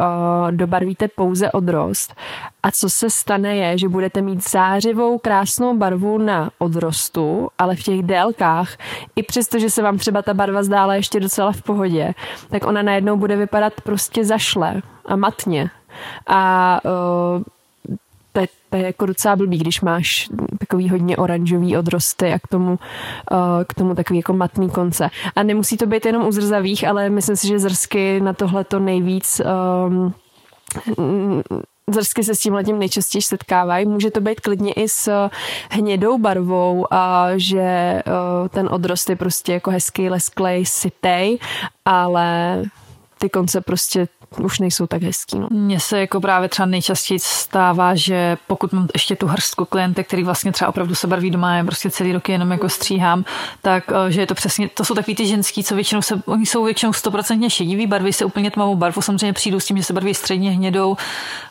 dobarvíte 0.52 1.08
pouze 1.08 1.52
odrost. 1.52 2.16
A 2.64 2.72
co 2.72 2.90
se 2.90 3.10
stane 3.10 3.56
je, 3.56 3.78
že 3.78 3.90
budete 3.90 4.22
mít 4.22 4.50
zářivou 4.50 5.18
krásnou 5.18 5.78
barvu 5.78 6.18
na 6.18 6.50
odrostu, 6.58 7.50
ale 7.58 7.76
v 7.76 7.84
těch 7.84 8.04
délkách, 8.04 8.78
i 9.16 9.24
přesto, 9.24 9.60
že 9.60 9.70
se 9.70 9.82
vám 9.82 9.98
třeba 9.98 10.22
ta 10.22 10.34
barva 10.34 10.64
zdála 10.64 10.96
ještě 10.96 11.20
docela 11.20 11.52
v 11.52 11.62
pohodě, 11.62 12.14
tak 12.50 12.66
ona 12.66 12.82
najednou 12.82 13.18
bude 13.18 13.36
vypadat 13.36 13.74
prostě 13.84 14.26
zašle 14.26 14.82
a 15.06 15.16
matně. 15.16 15.70
A 16.28 16.82
uh, 16.86 17.44
to 18.34 18.40
je, 18.40 18.48
to 18.70 18.78
je 18.78 18.84
jako 18.84 19.06
docela 19.06 19.36
blbý, 19.36 19.58
když 19.58 19.82
máš 19.82 20.30
takový 20.70 20.90
hodně 20.90 21.18
oranžový 21.18 21.78
odrosty 21.78 22.34
a 22.34 22.40
k 22.40 22.48
tomu, 22.48 22.72
uh, 22.72 22.78
k 23.68 23.74
tomu 23.74 23.96
takový 23.96 24.20
jako 24.20 24.34
matný 24.34 24.70
konce. 24.70 25.10
A 25.36 25.44
nemusí 25.44 25.78
to 25.78 25.86
být 25.86 26.06
jenom 26.06 26.28
u 26.28 26.32
zrzavých, 26.32 26.88
ale 26.88 27.10
myslím 27.10 27.36
si, 27.36 27.48
že 27.48 27.60
zrsky 27.60 28.22
na 28.22 28.34
tohle 28.34 28.64
to 28.64 28.80
nejvíc 28.80 29.42
um, 29.88 30.14
zrsky 31.90 32.24
se 32.24 32.36
s 32.36 32.40
tím 32.40 32.54
letím 32.54 32.80
nejčastěji 32.80 33.22
setkávají. 33.22 33.86
Může 33.86 34.12
to 34.12 34.22
být 34.22 34.40
klidně 34.40 34.74
i 34.74 34.90
s 34.90 35.30
hnědou 35.70 36.18
barvou 36.18 36.86
a 36.94 37.28
že 37.36 38.02
uh, 38.08 38.48
ten 38.48 38.70
odrost 38.72 39.10
je 39.10 39.16
prostě 39.16 39.54
jako 39.54 39.72
hezký, 39.72 40.10
lesklej, 40.10 40.66
sytej, 40.66 41.40
ale 41.86 42.62
ty 43.20 43.30
konce 43.30 43.62
prostě 43.62 44.08
už 44.38 44.60
nejsou 44.60 44.88
tak 44.88 45.04
hezký. 45.04 45.40
No. 45.40 45.48
Mně 45.52 45.80
se 45.80 46.00
jako 46.00 46.22
právě 46.22 46.50
třeba 46.50 46.66
nejčastěji 46.66 47.20
stává, 47.20 47.96
že 47.96 48.38
pokud 48.48 48.74
mám 48.74 48.88
ještě 48.94 49.16
tu 49.16 49.28
hrstku 49.28 49.66
klientek, 49.66 50.08
který 50.08 50.24
vlastně 50.24 50.52
třeba 50.52 50.70
opravdu 50.70 50.96
se 50.96 51.08
barví 51.08 51.32
doma, 51.32 51.56
já 51.56 51.64
prostě 51.64 51.90
celý 51.90 52.14
rok 52.14 52.30
jenom 52.30 52.52
jako 52.52 52.70
stříhám, 52.70 53.26
tak 53.62 53.84
eh, 54.08 54.12
že 54.12 54.22
je 54.22 54.28
to 54.28 54.36
přesně, 54.36 54.70
to 54.70 54.86
jsou 54.86 54.96
takový 54.96 55.16
ty 55.16 55.28
ženský, 55.28 55.64
co 55.64 55.76
většinou 55.76 56.02
se, 56.02 56.22
oni 56.26 56.46
jsou 56.46 56.64
většinou 56.64 56.94
stoprocentně 56.94 57.50
šedivý, 57.50 57.88
barví 57.88 58.14
se 58.14 58.26
úplně 58.26 58.52
tmavou 58.52 58.76
barvu, 58.76 59.02
samozřejmě 59.02 59.34
přijdu 59.34 59.60
s 59.60 59.66
tím, 59.66 59.78
že 59.78 59.84
se 59.84 59.94
barví 59.94 60.14
středně 60.14 60.52
hnědou, 60.52 60.98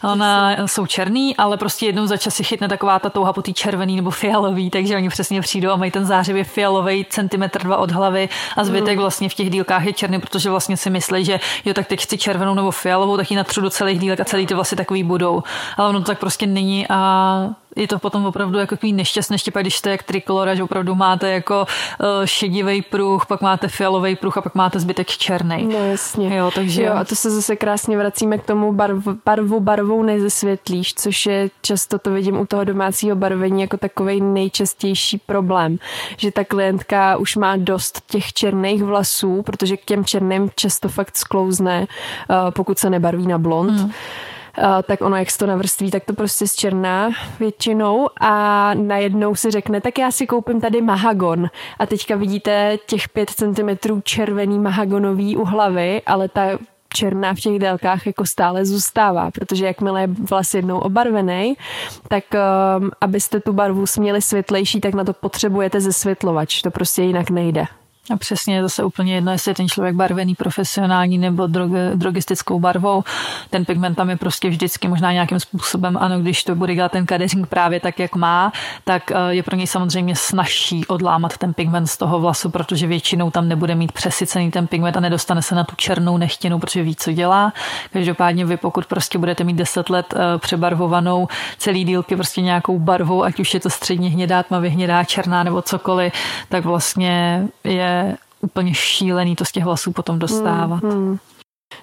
ona 0.02 0.56
jsou 0.66 0.86
černý, 0.86 1.36
ale 1.36 1.56
prostě 1.56 1.86
jednou 1.86 2.06
za 2.06 2.16
čas 2.16 2.34
si 2.34 2.44
chytne 2.44 2.68
taková 2.68 2.98
ta 2.98 3.10
touha 3.10 3.32
po 3.32 3.42
té 3.42 3.52
červený 3.52 3.96
nebo 3.96 4.10
fialový, 4.10 4.70
takže 4.70 4.96
oni 4.96 5.08
přesně 5.08 5.40
přijdou 5.40 5.70
a 5.70 5.76
mají 5.76 5.90
ten 5.90 6.04
zářivě 6.06 6.44
fialový 6.44 7.06
centimetr 7.10 7.62
dva 7.62 7.76
od 7.76 7.90
hlavy 7.90 8.28
a 8.56 8.64
zbytek 8.64 8.96
mm. 8.96 9.00
vlastně 9.00 9.28
v 9.28 9.34
těch 9.34 9.50
dílkách 9.50 9.84
je 9.84 9.92
černý, 9.92 10.20
protože 10.20 10.50
vlastně 10.50 10.76
si 10.76 10.90
myslí, 10.90 11.24
že 11.24 11.40
jo, 11.64 11.74
tak 11.74 11.86
teď 11.86 12.02
chci 12.02 12.18
červenou 12.18 12.54
nebo 12.54 12.67
fialovou, 12.70 13.16
tak 13.16 13.30
ji 13.30 13.36
natřu 13.36 13.60
do 13.60 13.70
celých 13.70 13.98
dílek 13.98 14.20
a 14.20 14.24
celý 14.24 14.46
ty 14.46 14.54
vlastně 14.54 14.76
takový 14.76 15.02
budou. 15.02 15.42
Ale 15.76 15.88
ono 15.88 15.98
to 16.00 16.06
tak 16.06 16.18
prostě 16.18 16.46
není 16.46 16.86
a 16.88 17.50
je 17.76 17.88
to 17.88 17.98
potom 17.98 18.26
opravdu 18.26 18.58
jako 18.58 18.76
takový 18.76 18.92
nešťastný 18.92 19.38
štěpa, 19.38 19.60
když 19.60 19.76
jste 19.76 19.90
jak 19.90 20.02
trikolora, 20.02 20.54
že 20.54 20.62
opravdu 20.62 20.94
máte 20.94 21.30
jako 21.30 21.66
uh, 22.00 22.06
šedivý 22.24 22.82
pruh, 22.82 23.26
pak 23.26 23.40
máte 23.40 23.68
fialový 23.68 24.16
pruh 24.16 24.36
a 24.36 24.40
pak 24.40 24.54
máte 24.54 24.80
zbytek 24.80 25.06
černý. 25.06 25.68
No 25.72 25.90
jasně. 25.90 26.36
Jo, 26.36 26.50
takže... 26.54 26.82
jo, 26.82 26.92
a 26.94 27.04
to 27.04 27.14
se 27.14 27.30
zase 27.30 27.56
krásně 27.56 27.98
vracíme 27.98 28.38
k 28.38 28.46
tomu 28.46 28.72
barv, 28.72 29.04
barvu 29.24 29.60
barvou 29.60 30.02
nezesvětlíš, 30.02 30.94
což 30.94 31.26
je 31.26 31.50
často 31.62 31.98
to 31.98 32.10
vidím 32.10 32.40
u 32.40 32.46
toho 32.46 32.64
domácího 32.64 33.16
barvení 33.16 33.60
jako 33.60 33.76
takový 33.76 34.20
nejčastější 34.20 35.18
problém, 35.18 35.78
že 36.16 36.32
ta 36.32 36.44
klientka 36.44 37.16
už 37.16 37.36
má 37.36 37.56
dost 37.56 38.02
těch 38.10 38.32
černých 38.32 38.82
vlasů, 38.82 39.42
protože 39.42 39.76
k 39.76 39.84
těm 39.84 40.04
černým 40.04 40.50
často 40.56 40.88
fakt 40.88 41.16
sklouzne, 41.16 41.80
uh, 41.80 42.50
pokud 42.50 42.78
se 42.78 42.90
nebarví 42.90 43.26
na 43.26 43.38
blond. 43.38 43.70
Hmm 43.70 43.92
tak 44.82 45.00
ono, 45.00 45.16
jak 45.16 45.30
se 45.30 45.38
to 45.38 45.46
navrství, 45.46 45.90
tak 45.90 46.04
to 46.04 46.12
prostě 46.12 46.46
zčerná 46.46 47.10
většinou 47.40 48.08
a 48.20 48.74
najednou 48.74 49.34
si 49.34 49.50
řekne, 49.50 49.80
tak 49.80 49.98
já 49.98 50.10
si 50.10 50.26
koupím 50.26 50.60
tady 50.60 50.82
mahagon 50.82 51.50
a 51.78 51.86
teďka 51.86 52.16
vidíte 52.16 52.78
těch 52.86 53.08
5 53.08 53.30
cm 53.30 54.00
červený 54.02 54.58
mahagonový 54.58 55.36
u 55.36 55.44
hlavy, 55.44 56.02
ale 56.06 56.28
ta 56.28 56.42
černá 56.94 57.34
v 57.34 57.40
těch 57.40 57.58
délkách 57.58 58.06
jako 58.06 58.26
stále 58.26 58.64
zůstává, 58.64 59.30
protože 59.30 59.66
jakmile 59.66 60.00
je 60.00 60.06
vlas 60.06 60.54
jednou 60.54 60.78
obarvený, 60.78 61.56
tak 62.08 62.24
um, 62.34 62.90
abyste 63.00 63.40
tu 63.40 63.52
barvu 63.52 63.86
směli 63.86 64.22
světlejší, 64.22 64.80
tak 64.80 64.94
na 64.94 65.04
to 65.04 65.12
potřebujete 65.12 65.80
zesvětlovač, 65.80 66.62
to 66.62 66.70
prostě 66.70 67.02
jinak 67.02 67.30
nejde. 67.30 67.64
A 68.10 68.16
přesně 68.16 68.62
zase 68.62 68.84
úplně 68.84 69.14
jedno, 69.14 69.32
jestli 69.32 69.50
je 69.50 69.54
ten 69.54 69.68
člověk 69.68 69.94
barvený 69.94 70.34
profesionální 70.34 71.18
nebo 71.18 71.46
drog, 71.46 71.70
drogistickou 71.94 72.60
barvou. 72.60 73.04
Ten 73.50 73.64
pigment 73.64 73.94
tam 73.94 74.10
je 74.10 74.16
prostě 74.16 74.48
vždycky 74.48 74.88
možná 74.88 75.12
nějakým 75.12 75.40
způsobem, 75.40 75.96
ano, 76.00 76.20
když 76.20 76.44
to 76.44 76.54
bude 76.54 76.74
dělat 76.74 76.92
ten 76.92 77.06
kadeřink 77.06 77.46
právě 77.46 77.80
tak, 77.80 77.98
jak 77.98 78.16
má, 78.16 78.52
tak 78.84 79.10
eh, 79.10 79.14
je 79.28 79.42
pro 79.42 79.56
něj 79.56 79.66
samozřejmě 79.66 80.16
snažší 80.16 80.86
odlámat 80.86 81.38
ten 81.38 81.54
pigment 81.54 81.86
z 81.86 81.96
toho 81.96 82.20
vlasu, 82.20 82.50
protože 82.50 82.86
většinou 82.86 83.30
tam 83.30 83.48
nebude 83.48 83.74
mít 83.74 83.92
přesycený 83.92 84.50
ten 84.50 84.66
pigment 84.66 84.96
a 84.96 85.00
nedostane 85.00 85.42
se 85.42 85.54
na 85.54 85.64
tu 85.64 85.76
černou 85.76 86.16
nechtěnou, 86.16 86.58
protože 86.58 86.82
ví, 86.82 86.96
co 86.96 87.12
dělá. 87.12 87.52
Každopádně 87.92 88.44
vy, 88.44 88.56
pokud 88.56 88.86
prostě 88.86 89.18
budete 89.18 89.44
mít 89.44 89.56
10 89.56 89.90
let 89.90 90.14
eh, 90.16 90.38
přebarvovanou 90.38 91.28
celý 91.58 91.84
dílky 91.84 92.16
prostě 92.16 92.40
nějakou 92.40 92.78
barvou, 92.78 93.24
ať 93.24 93.40
už 93.40 93.54
je 93.54 93.60
to 93.60 93.70
středně 93.70 94.10
hnědá, 94.10 94.42
tmavě 94.42 94.70
hnědá, 94.70 95.04
černá 95.04 95.42
nebo 95.42 95.62
cokoliv, 95.62 96.12
tak 96.48 96.64
vlastně 96.64 97.48
je 97.64 97.97
úplně 98.40 98.74
šílený 98.74 99.36
to 99.36 99.44
z 99.44 99.52
těch 99.52 99.64
hlasů 99.64 99.92
potom 99.92 100.18
dostávat. 100.18 100.82
Mm, 100.82 100.90
mm. 100.90 101.18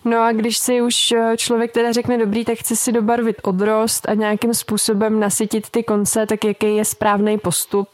No 0.05 0.21
a 0.21 0.31
když 0.31 0.57
si 0.57 0.81
už 0.81 1.11
eh, 1.11 1.37
člověk 1.37 1.71
teda 1.71 1.91
řekne 1.91 2.17
dobrý, 2.17 2.45
tak 2.45 2.57
chce 2.57 2.75
si 2.75 2.91
dobarvit 2.91 3.35
odrost 3.43 4.09
a 4.09 4.13
nějakým 4.13 4.53
způsobem 4.53 5.19
nasytit 5.19 5.69
ty 5.69 5.83
konce, 5.83 6.25
tak 6.25 6.45
jaký 6.45 6.75
je 6.75 6.85
správný 6.85 7.37
postup. 7.37 7.87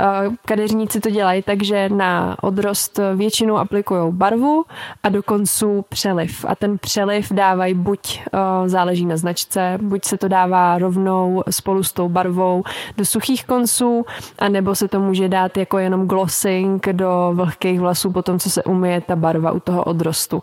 Eh, 0.00 0.04
kadeřníci 0.44 1.00
to 1.00 1.10
dělají 1.10 1.42
takže 1.42 1.88
na 1.88 2.36
odrost 2.42 3.00
většinou 3.14 3.56
aplikují 3.56 4.12
barvu 4.12 4.64
a 5.02 5.08
do 5.08 5.22
konců 5.22 5.84
přeliv. 5.88 6.44
A 6.48 6.54
ten 6.54 6.78
přeliv 6.78 7.32
dávají 7.32 7.74
buď, 7.74 8.20
eh, 8.32 8.68
záleží 8.68 9.06
na 9.06 9.16
značce, 9.16 9.78
buď 9.82 10.04
se 10.04 10.18
to 10.18 10.28
dává 10.28 10.78
rovnou 10.78 11.42
spolu 11.50 11.82
s 11.82 11.92
tou 11.92 12.08
barvou 12.08 12.62
do 12.96 13.04
suchých 13.04 13.44
konců, 13.44 14.04
anebo 14.38 14.74
se 14.74 14.88
to 14.88 15.00
může 15.00 15.28
dát 15.28 15.56
jako 15.56 15.78
jenom 15.78 16.06
glossing 16.06 16.86
do 16.92 17.30
vlhkých 17.34 17.80
vlasů 17.80 18.12
potom, 18.12 18.38
co 18.38 18.50
se 18.50 18.64
umije 18.64 19.00
ta 19.00 19.16
barva 19.16 19.52
u 19.52 19.60
toho 19.60 19.84
odrostu. 19.84 20.42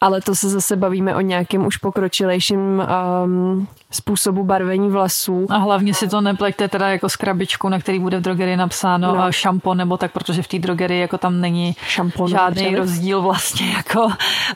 Ale 0.00 0.20
to 0.20 0.34
se 0.38 0.48
zase 0.48 0.76
bavíme 0.76 1.16
o 1.16 1.20
nějakém 1.20 1.66
už 1.66 1.76
pokročilejším 1.76 2.58
um, 3.24 3.68
způsobu 3.90 4.44
barvení 4.44 4.90
vlasů. 4.90 5.46
A 5.50 5.56
hlavně 5.56 5.94
si 5.94 6.08
to 6.08 6.20
nepleťte 6.20 6.68
teda 6.68 6.88
jako 6.88 7.08
s 7.08 7.16
krabičkou, 7.16 7.68
na 7.68 7.78
který 7.78 7.98
bude 7.98 8.18
v 8.18 8.20
drogerii 8.20 8.56
napsáno 8.56 9.16
no. 9.16 9.32
šampon 9.32 9.76
nebo 9.76 9.96
tak, 9.96 10.12
protože 10.12 10.42
v 10.42 10.48
té 10.48 10.58
drogerii 10.58 11.00
jako 11.00 11.18
tam 11.18 11.40
není 11.40 11.76
šampon, 11.86 12.28
žádný 12.28 12.62
přeli. 12.62 12.76
rozdíl 12.76 13.22
vlastně 13.22 13.70
jako 13.70 14.08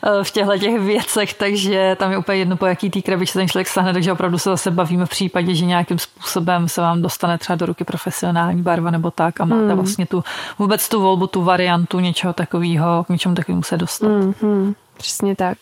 eh, 0.03 0.23
v 0.23 0.31
těchto 0.31 0.57
těch 0.57 0.81
věcech, 0.81 1.33
takže 1.33 1.95
tam 1.99 2.11
je 2.11 2.17
úplně 2.17 2.37
jedno, 2.37 2.57
po 2.57 2.65
jaký 2.65 2.89
té 2.89 3.01
krabičce 3.01 3.39
ten 3.39 3.47
člověk 3.47 3.67
stane, 3.67 3.93
takže 3.93 4.11
opravdu 4.11 4.37
se 4.37 4.49
zase 4.49 4.71
bavíme 4.71 5.05
v 5.05 5.09
případě, 5.09 5.55
že 5.55 5.65
nějakým 5.65 5.99
způsobem 5.99 6.69
se 6.69 6.81
vám 6.81 7.01
dostane 7.01 7.37
třeba 7.37 7.55
do 7.55 7.65
ruky 7.65 7.83
profesionální 7.83 8.61
barva 8.61 8.91
nebo 8.91 9.11
tak 9.11 9.41
a 9.41 9.45
máte 9.45 9.67
hmm. 9.67 9.75
vlastně 9.75 10.05
tu 10.05 10.23
vůbec 10.59 10.89
tu 10.89 11.01
volbu, 11.01 11.27
tu 11.27 11.43
variantu 11.43 11.99
něčeho 11.99 12.33
takového, 12.33 13.03
k 13.03 13.09
něčemu 13.09 13.35
takovému 13.35 13.63
se 13.63 13.77
dostat. 13.77 14.07
Hmm, 14.07 14.33
hmm. 14.41 14.73
Přesně 15.03 15.35
tak. 15.35 15.57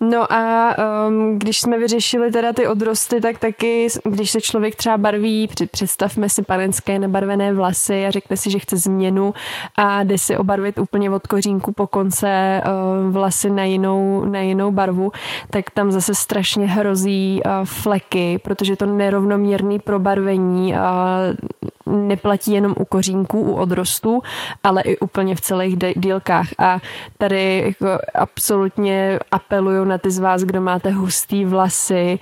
No 0.00 0.32
a 0.32 0.74
um, 1.08 1.38
když 1.38 1.60
jsme 1.60 1.78
vyřešili 1.78 2.30
teda 2.30 2.52
ty 2.52 2.66
odrosty, 2.66 3.20
tak 3.20 3.38
taky, 3.38 3.88
když 4.04 4.30
se 4.30 4.40
člověk 4.40 4.76
třeba 4.76 4.96
barví, 4.98 5.48
představme 5.70 6.28
si 6.28 6.42
panenské 6.42 6.98
nebarvené 6.98 7.54
vlasy 7.54 8.06
a 8.06 8.10
řekne 8.10 8.36
si, 8.36 8.50
že 8.50 8.58
chce 8.58 8.76
změnu 8.76 9.34
a 9.76 10.02
jde 10.02 10.18
si 10.18 10.36
obarvit 10.36 10.78
úplně 10.78 11.10
od 11.10 11.26
kořínku 11.26 11.72
po 11.72 11.86
konce 11.86 12.62
uh, 12.64 13.12
vlasy 13.12 13.50
na 13.50 13.64
jinou, 13.64 14.24
na 14.24 14.40
jinou 14.40 14.70
barvu, 14.70 15.12
tak 15.50 15.70
tam 15.70 15.92
zase 15.92 16.14
strašně 16.14 16.66
hrozí 16.66 17.40
uh, 17.44 17.52
fleky, 17.64 18.38
protože 18.44 18.76
to 18.76 18.86
nerovnoměrné 18.86 19.78
probarvení 19.78 20.72
uh, 20.72 20.78
neplatí 21.92 22.52
jenom 22.52 22.74
u 22.78 22.84
kořínků, 22.84 23.40
u 23.40 23.54
odrostů, 23.54 24.22
ale 24.64 24.82
i 24.82 24.98
úplně 24.98 25.36
v 25.36 25.40
celých 25.40 25.76
dílkách. 25.96 26.48
A 26.58 26.78
tady 27.18 27.62
jako 27.66 27.98
absolutně 28.14 29.18
apeluju 29.30 29.84
na 29.84 29.98
ty 29.98 30.10
z 30.10 30.18
vás, 30.18 30.42
kdo 30.42 30.60
máte 30.60 30.90
hustý 30.90 31.44
vlasy, 31.44 32.18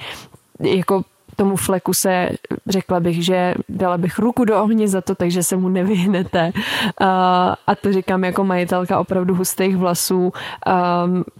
jako 0.61 1.03
tomu 1.37 1.57
fleku 1.57 1.95
se 1.95 2.31
řekla 2.69 3.01
bych, 3.01 3.25
že 3.25 3.55
dala 3.69 3.99
bych 3.99 4.19
ruku 4.19 4.45
do 4.45 4.63
ohně 4.63 4.89
za 4.89 5.01
to, 5.01 5.15
takže 5.15 5.43
se 5.43 5.57
mu 5.57 5.69
nevyhnete. 5.69 6.53
A, 7.67 7.75
to 7.81 7.93
říkám 7.93 8.25
jako 8.25 8.45
majitelka 8.45 9.01
opravdu 9.01 9.35
hustých 9.35 9.77
vlasů, 9.77 10.33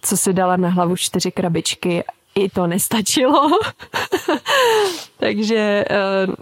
co 0.01 0.17
si 0.17 0.33
dala 0.33 0.57
na 0.57 0.69
hlavu 0.69 0.97
čtyři 0.97 1.31
krabičky 1.31 2.05
i 2.35 2.49
to 2.49 2.67
nestačilo. 2.67 3.51
Takže 5.17 5.85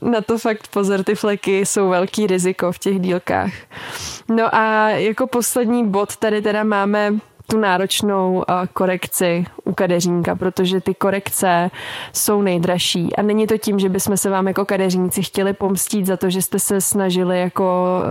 uh, 0.02 0.11
na 0.11 0.21
to 0.21 0.38
fakt 0.38 0.68
pozor, 0.68 1.04
ty 1.04 1.14
fleky 1.14 1.66
jsou 1.66 1.88
velký 1.88 2.26
riziko 2.26 2.73
v 2.73 2.78
těch 2.78 3.00
dílkách. 3.00 3.52
No 4.28 4.54
a 4.54 4.88
jako 4.88 5.26
poslední 5.26 5.88
bod 5.88 6.16
tady 6.16 6.42
teda 6.42 6.64
máme 6.64 7.14
tu 7.47 7.59
náročnou 7.59 8.45
korekci 8.73 9.47
u 9.68 9.75
kadeřínka, 9.75 10.37
protože 10.37 10.80
ty 10.80 10.94
korekce 10.94 11.70
jsou 12.12 12.42
nejdražší. 12.42 13.16
A 13.16 13.22
není 13.22 13.46
to 13.46 13.58
tím, 13.58 13.78
že 13.78 13.88
bychom 13.88 14.16
se 14.16 14.30
vám 14.30 14.48
jako 14.48 14.64
kadeřníci 14.64 15.22
chtěli 15.22 15.52
pomstít 15.52 16.06
za 16.06 16.16
to, 16.16 16.30
že 16.30 16.42
jste 16.42 16.58
se 16.58 16.80
snažili 16.80 17.40
jako 17.40 18.02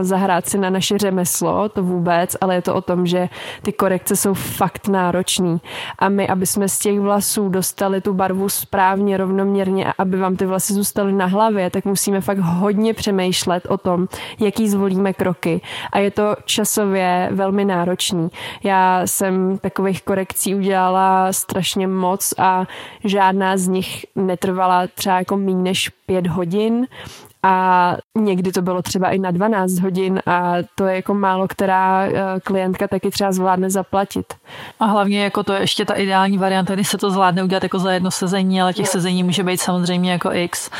zahrát 0.00 0.46
si 0.46 0.58
na 0.58 0.70
naše 0.70 0.98
řemeslo, 0.98 1.68
to 1.68 1.82
vůbec, 1.82 2.36
ale 2.40 2.54
je 2.54 2.62
to 2.62 2.74
o 2.74 2.80
tom, 2.80 3.06
že 3.06 3.28
ty 3.62 3.72
korekce 3.72 4.16
jsou 4.16 4.34
fakt 4.34 4.88
náročný. 4.88 5.60
A 5.98 6.08
my, 6.08 6.28
aby 6.28 6.46
jsme 6.46 6.68
z 6.68 6.78
těch 6.78 7.00
vlasů 7.00 7.48
dostali 7.48 8.00
tu 8.00 8.14
barvu 8.14 8.48
správně, 8.48 9.16
rovnoměrně 9.16 9.86
a 9.86 9.92
aby 9.98 10.16
vám 10.16 10.36
ty 10.36 10.46
vlasy 10.46 10.74
zůstaly 10.74 11.12
na 11.12 11.26
hlavě, 11.26 11.70
tak 11.70 11.84
musíme 11.84 12.20
fakt 12.20 12.38
hodně 12.38 12.94
přemýšlet 12.94 13.66
o 13.66 13.78
tom, 13.78 14.08
jaký 14.38 14.68
zvolíme 14.68 15.12
kroky. 15.12 15.60
A 15.92 15.98
je 15.98 16.10
to 16.10 16.36
časově 16.44 17.28
velmi 17.32 17.64
náročný. 17.64 18.28
Já 18.62 19.02
jsem 19.04 19.58
takových 19.58 20.02
korekcí 20.02 20.54
udělala 20.54 21.05
strašně 21.30 21.86
moc 21.86 22.34
a 22.38 22.64
žádná 23.04 23.56
z 23.56 23.68
nich 23.68 24.06
netrvala 24.14 24.86
třeba 24.94 25.18
jako 25.18 25.36
méně 25.36 25.62
než 25.62 25.88
pět 25.88 26.26
hodin. 26.26 26.86
A 27.42 27.96
někdy 28.18 28.52
to 28.52 28.62
bylo 28.62 28.82
třeba 28.82 29.10
i 29.10 29.18
na 29.18 29.30
12 29.30 29.78
hodin 29.78 30.20
a 30.26 30.54
to 30.74 30.86
je 30.86 30.96
jako 30.96 31.14
málo, 31.14 31.48
která 31.48 32.06
eh, 32.06 32.12
klientka 32.44 32.88
taky 32.88 33.10
třeba 33.10 33.32
zvládne 33.32 33.70
zaplatit. 33.70 34.34
A 34.80 34.84
hlavně 34.84 35.24
jako 35.24 35.42
to 35.42 35.52
je 35.52 35.60
ještě 35.60 35.84
ta 35.84 35.94
ideální 35.94 36.38
varianta, 36.38 36.74
kdy 36.74 36.84
se 36.84 36.98
to 36.98 37.10
zvládne 37.10 37.44
udělat 37.44 37.62
jako 37.62 37.78
za 37.78 37.92
jedno 37.92 38.10
sezení, 38.10 38.62
ale 38.62 38.74
těch 38.74 38.88
sezení 38.88 39.22
může 39.22 39.42
být 39.42 39.60
samozřejmě 39.60 40.12
jako 40.12 40.32
x. 40.32 40.70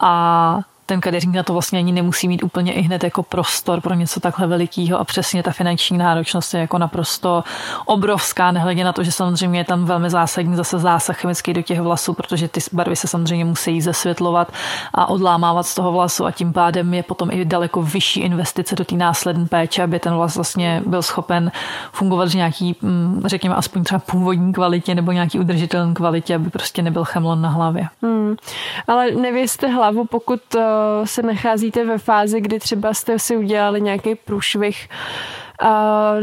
A 0.00 0.60
ten 0.88 1.00
kadeřník 1.00 1.34
na 1.34 1.42
to 1.42 1.52
vlastně 1.52 1.78
ani 1.78 1.92
nemusí 1.92 2.28
mít 2.28 2.42
úplně 2.42 2.72
i 2.72 2.80
hned 2.80 3.04
jako 3.04 3.22
prostor 3.22 3.80
pro 3.80 3.94
něco 3.94 4.20
takhle 4.20 4.46
velikého 4.46 5.00
a 5.00 5.04
přesně 5.04 5.42
ta 5.42 5.50
finanční 5.50 5.98
náročnost 5.98 6.54
je 6.54 6.60
jako 6.60 6.78
naprosto 6.78 7.44
obrovská, 7.84 8.50
nehledě 8.50 8.84
na 8.84 8.92
to, 8.92 9.04
že 9.04 9.12
samozřejmě 9.12 9.60
je 9.60 9.64
tam 9.64 9.84
velmi 9.84 10.10
zásadní 10.10 10.56
zase 10.56 10.78
zásah 10.78 11.16
chemický 11.16 11.52
do 11.54 11.62
těch 11.62 11.80
vlasů, 11.80 12.14
protože 12.14 12.48
ty 12.48 12.60
barvy 12.72 12.96
se 12.96 13.08
samozřejmě 13.08 13.44
musí 13.44 13.80
zesvětlovat 13.80 14.52
a 14.94 15.06
odlámávat 15.06 15.66
z 15.66 15.74
toho 15.74 15.92
vlasu 15.92 16.26
a 16.26 16.30
tím 16.30 16.52
pádem 16.52 16.94
je 16.94 17.02
potom 17.02 17.30
i 17.30 17.44
daleko 17.44 17.82
vyšší 17.82 18.20
investice 18.20 18.76
do 18.76 18.84
té 18.84 18.94
následné 18.94 19.46
péče, 19.46 19.82
aby 19.82 19.98
ten 19.98 20.14
vlas 20.14 20.34
vlastně 20.36 20.82
byl 20.86 21.02
schopen 21.02 21.52
fungovat 21.92 22.28
v 22.28 22.34
nějaký, 22.34 22.76
mm, 22.82 23.22
řekněme, 23.26 23.54
aspoň 23.54 23.84
třeba 23.84 23.98
původní 23.98 24.52
kvalitě 24.52 24.94
nebo 24.94 25.12
nějaký 25.12 25.38
udržitelné 25.38 25.94
kvalitě, 25.94 26.34
aby 26.34 26.50
prostě 26.50 26.82
nebyl 26.82 27.04
chemlon 27.04 27.42
na 27.42 27.48
hlavě. 27.48 27.88
Hmm. 28.02 28.36
Ale 28.88 29.10
nevěste 29.10 29.68
hlavu, 29.68 30.04
pokud 30.04 30.40
uh, 30.54 30.62
se 31.04 31.22
nacházíte 31.22 31.84
ve 31.84 31.98
fázi, 31.98 32.40
kdy 32.40 32.58
třeba 32.58 32.94
jste 32.94 33.18
si 33.18 33.36
udělali 33.36 33.80
nějaký 33.80 34.14
průšvih 34.14 34.88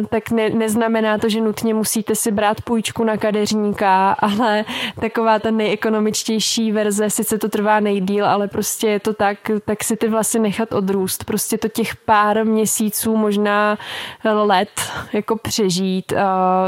Tak 0.10 0.32
ne, 0.32 0.50
neznamená 0.50 1.18
to, 1.18 1.30
že 1.30 1.42
nutně 1.42 1.74
musíte 1.74 2.16
si 2.16 2.32
brát 2.32 2.62
půjčku 2.62 3.04
na 3.04 3.18
kadeřníka, 3.18 4.12
ale 4.12 4.66
taková 5.00 5.40
ta 5.40 5.52
nejekonomičtější 5.52 6.72
verze, 6.72 7.10
sice 7.10 7.38
to 7.38 7.50
trvá 7.50 7.80
nejdíl, 7.80 8.26
ale 8.26 8.48
prostě 8.48 8.88
je 8.88 9.00
to 9.00 9.14
tak, 9.14 9.38
tak 9.66 9.84
si 9.84 9.98
ty 9.98 10.08
vlasy 10.08 10.40
nechat 10.40 10.74
odrůst. 10.74 11.24
Prostě 11.24 11.58
to 11.58 11.68
těch 11.68 11.96
pár 11.96 12.46
měsíců, 12.46 13.18
možná 13.18 13.78
let 14.24 14.70
jako 15.14 15.38
přežít, 15.38 16.12
uh, 16.12 16.18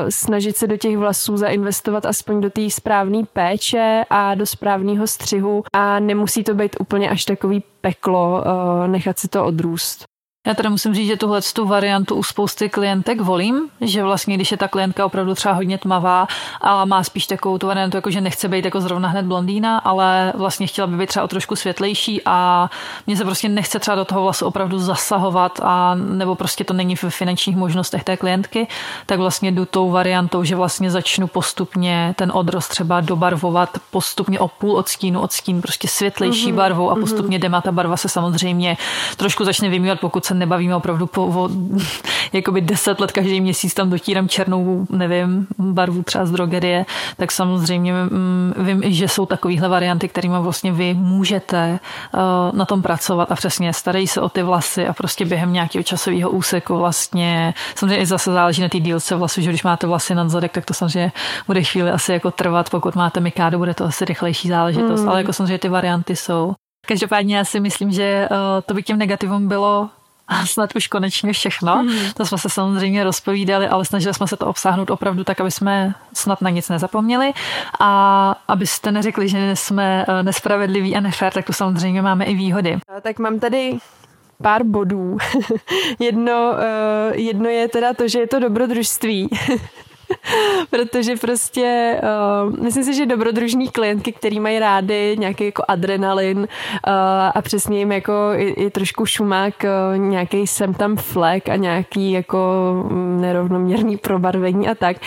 snažit 0.10 0.58
se 0.58 0.68
do 0.68 0.78
těch 0.78 0.98
vlasů 0.98 1.38
zainvestovat 1.38 2.06
aspoň 2.06 2.42
do 2.42 2.50
té 2.50 2.70
správné 2.70 3.24
péče 3.34 4.06
a 4.10 4.36
do 4.36 4.46
správného 4.46 5.08
střihu 5.08 5.64
a 5.74 6.00
nemusí 6.00 6.44
to 6.44 6.54
být 6.54 6.76
úplně 6.80 7.10
až 7.10 7.26
takový 7.26 7.64
peklo 7.82 8.44
nechat 8.88 9.20
si 9.20 9.28
to 9.28 9.46
odrůst. 9.46 10.17
Já 10.48 10.54
teda 10.54 10.70
musím 10.70 10.94
říct, 10.94 11.08
že 11.08 11.18
tuhle 11.18 11.42
tu 11.54 11.66
variantu 11.66 12.16
u 12.16 12.24
spousty 12.24 12.70
klientek 12.70 13.22
volím, 13.22 13.70
že 13.82 14.04
vlastně, 14.04 14.36
když 14.36 14.52
je 14.52 14.58
ta 14.58 14.68
klientka 14.68 15.06
opravdu 15.06 15.36
třeba 15.36 15.54
hodně 15.54 15.78
tmavá, 15.78 16.28
a 16.62 16.86
má 16.86 17.04
spíš 17.04 17.28
takovou 17.28 17.58
tu 17.58 17.68
variantu, 17.68 17.98
jako 17.98 18.12
že 18.12 18.22
nechce 18.22 18.48
být 18.48 18.66
jako 18.66 18.82
zrovna 18.82 19.10
hned 19.10 19.26
blondýna, 19.26 19.78
ale 19.78 20.34
vlastně 20.36 20.68
chtěla 20.68 20.88
by 20.88 20.98
být 20.98 21.08
třeba 21.08 21.24
o 21.24 21.28
trošku 21.28 21.56
světlejší 21.56 22.22
a 22.26 22.70
mě 23.08 23.18
se 23.18 23.24
prostě 23.24 23.50
nechce 23.50 23.80
třeba 23.80 23.96
do 23.96 24.06
toho 24.06 24.22
vlasu 24.22 24.46
opravdu 24.46 24.80
zasahovat 24.80 25.60
a 25.64 25.96
nebo 25.96 26.36
prostě 26.36 26.64
to 26.64 26.74
není 26.74 26.96
v 26.96 27.04
finančních 27.10 27.56
možnostech 27.56 28.04
té 28.04 28.18
klientky, 28.18 28.68
tak 29.06 29.20
vlastně 29.20 29.52
jdu 29.52 29.66
tou 29.66 29.92
variantou, 29.92 30.44
že 30.44 30.56
vlastně 30.56 30.92
začnu 30.92 31.28
postupně 31.28 32.14
ten 32.18 32.32
odrost 32.34 32.68
třeba 32.68 33.02
dobarvovat 33.02 33.78
postupně 33.92 34.40
o 34.40 34.48
půl 34.48 34.78
odstínu, 34.78 35.22
odstín 35.22 35.62
prostě 35.62 35.88
světlejší 35.88 36.52
mm-hmm. 36.52 36.56
barvou 36.56 36.92
a 36.92 36.94
mhm. 36.94 37.02
postupně 37.02 37.40
mm-hmm. 37.40 37.62
ta 37.62 37.72
barva 37.72 37.98
se 37.98 38.10
samozřejmě 38.10 38.78
trošku 39.18 39.46
začne 39.46 39.70
vymývat, 39.70 40.00
pokud 40.00 40.26
se 40.26 40.37
nebavíme 40.40 40.76
opravdu 40.76 41.08
po 41.08 41.26
o, 41.26 41.50
jakoby 42.34 42.62
deset 42.62 43.00
let 43.00 43.12
každý 43.12 43.42
měsíc 43.42 43.74
tam 43.74 43.90
dotírám 43.90 44.30
černou, 44.30 44.88
nevím, 44.90 45.48
barvu 45.58 46.04
třeba 46.04 46.26
z 46.26 46.32
drogerie, 46.32 46.86
tak 47.18 47.32
samozřejmě 47.32 47.94
mm, 47.94 48.54
vím, 48.58 48.82
že 48.86 49.08
jsou 49.08 49.26
takovéhle 49.26 49.70
varianty, 49.70 50.08
kterými 50.08 50.36
vlastně 50.40 50.72
vy 50.72 50.94
můžete 50.94 51.80
uh, 52.14 52.58
na 52.58 52.66
tom 52.66 52.82
pracovat 52.82 53.32
a 53.32 53.36
přesně 53.36 53.74
starají 53.74 54.08
se 54.08 54.22
o 54.22 54.30
ty 54.30 54.44
vlasy 54.44 54.88
a 54.88 54.94
prostě 54.94 55.26
během 55.26 55.54
nějakého 55.54 55.84
časového 55.84 56.30
úseku 56.30 56.78
vlastně, 56.78 57.54
samozřejmě 57.76 58.06
zase 58.06 58.32
záleží 58.32 58.62
na 58.62 58.70
té 58.70 58.80
dílce 58.80 59.16
vlasů, 59.16 59.42
že 59.42 59.50
když 59.50 59.64
máte 59.64 59.88
vlasy 59.88 60.16
nad 60.16 60.30
zadek, 60.30 60.52
tak 60.52 60.66
to 60.66 60.74
samozřejmě 60.74 61.12
bude 61.48 61.64
chvíli 61.64 61.92
asi 61.92 62.14
jako 62.14 62.32
trvat, 62.32 62.70
pokud 62.70 62.96
máte 62.96 63.20
mikádu, 63.20 63.58
bude 63.58 63.74
to 63.74 63.86
asi 63.86 64.06
rychlejší 64.06 64.48
záležitost, 64.48 65.02
mm. 65.02 65.10
ale 65.10 65.20
jako 65.20 65.34
samozřejmě 65.34 65.60
ty 65.60 65.70
varianty 65.70 66.16
jsou. 66.16 66.54
Každopádně 66.88 67.38
já 67.38 67.46
si 67.46 67.60
myslím, 67.60 67.92
že 67.92 68.28
uh, 68.32 68.38
to 68.66 68.74
by 68.74 68.84
tím 68.84 68.98
negativem 68.98 69.48
bylo 69.48 69.90
snad 70.46 70.76
už 70.76 70.88
konečně 70.88 71.34
všechno. 71.34 71.76
Hmm. 71.76 72.12
To 72.14 72.26
jsme 72.26 72.38
se 72.38 72.50
samozřejmě 72.50 73.04
rozpovídali, 73.04 73.68
ale 73.68 73.86
snažili 73.86 74.14
jsme 74.14 74.28
se 74.28 74.38
to 74.38 74.46
obsáhnout 74.46 74.90
opravdu 74.90 75.24
tak, 75.24 75.42
aby 75.42 75.52
jsme 75.52 75.94
snad 76.14 76.42
na 76.42 76.50
nic 76.50 76.70
nezapomněli 76.70 77.34
a 77.80 78.36
abyste 78.48 78.92
neřekli, 78.92 79.30
že 79.30 79.56
jsme 79.56 80.06
eh, 80.08 80.24
nespravedliví 80.24 80.96
a 80.96 81.00
nefér, 81.00 81.34
tak 81.34 81.46
to 81.46 81.54
samozřejmě 81.54 82.02
máme 82.02 82.26
i 82.26 82.36
výhody. 82.36 82.80
Tak 83.02 83.20
mám 83.20 83.40
tady 83.40 83.78
pár 84.42 84.64
bodů. 84.64 85.18
jedno, 86.00 86.54
uh, 86.54 87.16
jedno 87.20 87.50
je 87.50 87.68
teda 87.68 87.94
to, 87.94 88.08
že 88.08 88.20
je 88.20 88.28
to 88.28 88.40
dobrodružství. 88.40 89.30
Protože 90.70 91.16
prostě 91.16 92.00
uh, 92.48 92.60
myslím 92.60 92.84
si, 92.84 92.94
že 92.94 93.06
dobrodružní 93.06 93.70
klientky, 93.70 94.12
který 94.12 94.40
mají 94.40 94.60
rády 94.60 95.16
nějaký 95.20 95.46
jako 95.46 95.64
adrenalin 95.68 96.38
uh, 96.38 96.46
a 97.36 97.42
přesně 97.42 97.80
jim 97.80 97.92
jako 97.92 98.14
i, 98.36 98.48
i 98.48 98.70
trošku 98.70 99.06
šumák, 99.06 99.54
uh, 99.64 99.98
nějaký 99.98 100.48
sem 100.48 100.74
tam 100.74 100.96
flek 100.96 101.50
a 101.50 101.56
nějaký 101.56 102.12
jako 102.12 102.40
nerovnoměrný 103.20 103.98
probarvení 103.98 104.68
a 104.68 104.76
tak, 104.76 104.98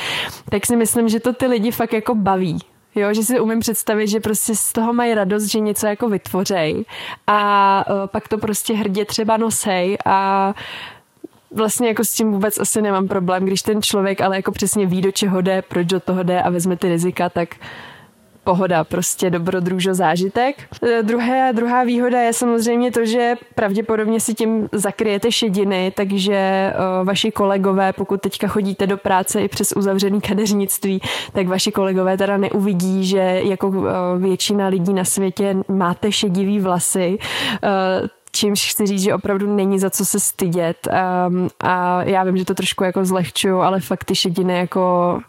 tak 0.48 0.66
si 0.66 0.76
myslím, 0.76 1.08
že 1.08 1.20
to 1.20 1.32
ty 1.32 1.46
lidi 1.46 1.70
fakt 1.70 1.92
jako 1.92 2.14
baví. 2.14 2.58
Jo, 2.94 3.14
že 3.14 3.22
si 3.22 3.40
umím 3.40 3.60
představit, 3.60 4.08
že 4.08 4.20
prostě 4.20 4.54
z 4.54 4.72
toho 4.72 4.92
mají 4.92 5.14
radost, 5.14 5.44
že 5.44 5.60
něco 5.60 5.86
jako 5.86 6.08
vytvořej 6.08 6.84
a 7.26 7.84
uh, 7.90 8.06
pak 8.06 8.28
to 8.28 8.38
prostě 8.38 8.74
hrdě 8.74 9.04
třeba 9.04 9.36
nosej 9.36 9.98
a 10.06 10.54
vlastně 11.50 11.88
jako 11.88 12.04
s 12.04 12.12
tím 12.12 12.32
vůbec 12.32 12.58
asi 12.58 12.82
nemám 12.82 13.08
problém, 13.08 13.44
když 13.44 13.62
ten 13.62 13.82
člověk 13.82 14.20
ale 14.20 14.36
jako 14.36 14.52
přesně 14.52 14.86
ví, 14.86 15.00
do 15.00 15.12
čeho 15.12 15.40
jde, 15.40 15.62
proč 15.62 15.86
do 15.86 16.00
toho 16.00 16.22
jde 16.22 16.42
a 16.42 16.50
vezme 16.50 16.76
ty 16.76 16.88
rizika, 16.88 17.28
tak 17.28 17.48
pohoda, 18.44 18.84
prostě 18.84 19.30
dobrodružo 19.30 19.94
zážitek. 19.94 20.56
E, 20.82 21.02
druhé, 21.02 21.52
druhá 21.52 21.84
výhoda 21.84 22.20
je 22.20 22.32
samozřejmě 22.32 22.90
to, 22.90 23.04
že 23.04 23.34
pravděpodobně 23.54 24.20
si 24.20 24.34
tím 24.34 24.68
zakryjete 24.72 25.32
šediny, 25.32 25.92
takže 25.96 26.72
o, 27.00 27.04
vaši 27.04 27.30
kolegové, 27.30 27.92
pokud 27.92 28.20
teďka 28.20 28.48
chodíte 28.48 28.86
do 28.86 28.96
práce 28.96 29.40
i 29.42 29.48
přes 29.48 29.72
uzavřený 29.76 30.20
kadeřnictví, 30.20 31.00
tak 31.32 31.48
vaši 31.48 31.72
kolegové 31.72 32.18
teda 32.18 32.36
neuvidí, 32.36 33.06
že 33.06 33.40
jako 33.44 33.68
o, 33.68 33.72
většina 34.18 34.68
lidí 34.68 34.92
na 34.94 35.04
světě 35.04 35.56
máte 35.68 36.12
šedivý 36.12 36.60
vlasy. 36.60 37.18
O, 37.62 38.19
čímž 38.32 38.70
chci 38.70 38.86
říct, 38.86 39.02
že 39.02 39.14
opravdu 39.14 39.56
není 39.56 39.78
za 39.78 39.90
co 39.90 40.04
se 40.04 40.20
stydět. 40.20 40.88
Um, 41.28 41.48
a 41.60 42.02
já 42.02 42.24
vím, 42.24 42.36
že 42.36 42.44
to 42.44 42.54
trošku 42.54 42.84
jako 42.84 43.04
zlehčuju, 43.04 43.58
ale 43.58 43.80
fakt 43.80 44.04
ty 44.04 44.14
šediny 44.14 44.58
jako 44.58 45.20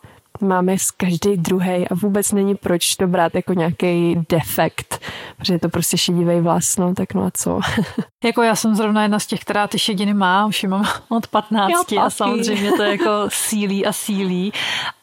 máme 0.42 0.78
z 0.78 0.92
každý 0.92 1.38
druhý 1.38 1.88
a 1.88 1.96
vůbec 1.96 2.32
není 2.32 2.56
proč 2.56 2.96
to 2.96 3.08
brát 3.08 3.36
jako 3.36 3.54
nějaký 3.54 4.26
defekt, 4.30 5.02
protože 5.38 5.54
je 5.54 5.60
to 5.60 5.70
prostě 5.70 5.98
šedivý 5.98 6.40
vlas, 6.40 6.78
no 6.78 6.96
tak 6.96 7.14
no 7.14 7.24
a 7.24 7.32
co. 7.34 7.60
jako 8.24 8.42
já 8.42 8.56
jsem 8.56 8.76
zrovna 8.76 9.02
jedna 9.02 9.20
z 9.20 9.26
těch, 9.26 9.40
která 9.40 9.68
ty 9.68 9.80
šediny 9.80 10.14
má, 10.14 10.46
už 10.46 10.64
mám 10.64 10.88
od 11.10 11.28
15 11.28 11.94
a 12.02 12.10
samozřejmě 12.10 12.72
to 12.72 12.84
jako 12.84 13.10
sílí 13.28 13.86
a 13.86 13.94
sílí. 13.94 14.54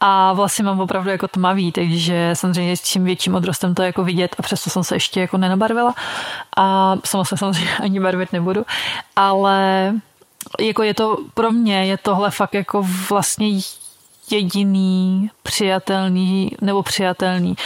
A 0.00 0.32
vlasy 0.32 0.62
mám 0.62 0.80
opravdu 0.80 1.10
jako 1.10 1.28
tmavý, 1.28 1.72
takže 1.72 2.30
samozřejmě 2.32 2.76
s 2.76 2.82
čím 2.82 3.04
větším 3.04 3.34
odrostem 3.34 3.74
to 3.74 3.82
jako 3.82 4.04
vidět 4.04 4.36
a 4.38 4.42
přesto 4.42 4.70
jsem 4.70 4.84
se 4.84 4.96
ještě 4.96 5.20
jako 5.20 5.36
nenabarvila. 5.36 5.94
A 6.56 6.96
sama 7.04 7.24
se 7.24 7.36
samozřejmě 7.36 7.76
ani 7.82 8.00
barvit 8.00 8.32
nebudu, 8.32 8.66
ale 9.16 9.94
jako 10.60 10.82
je 10.82 10.94
to 10.94 11.18
pro 11.34 11.50
mě, 11.50 11.86
je 11.86 11.96
tohle 11.96 12.30
fakt 12.30 12.54
jako 12.54 12.86
vlastně 13.08 13.48
jediný 14.32 15.30
přijatelný 15.42 16.50
nebo 16.60 16.82
přijatelný 16.82 17.56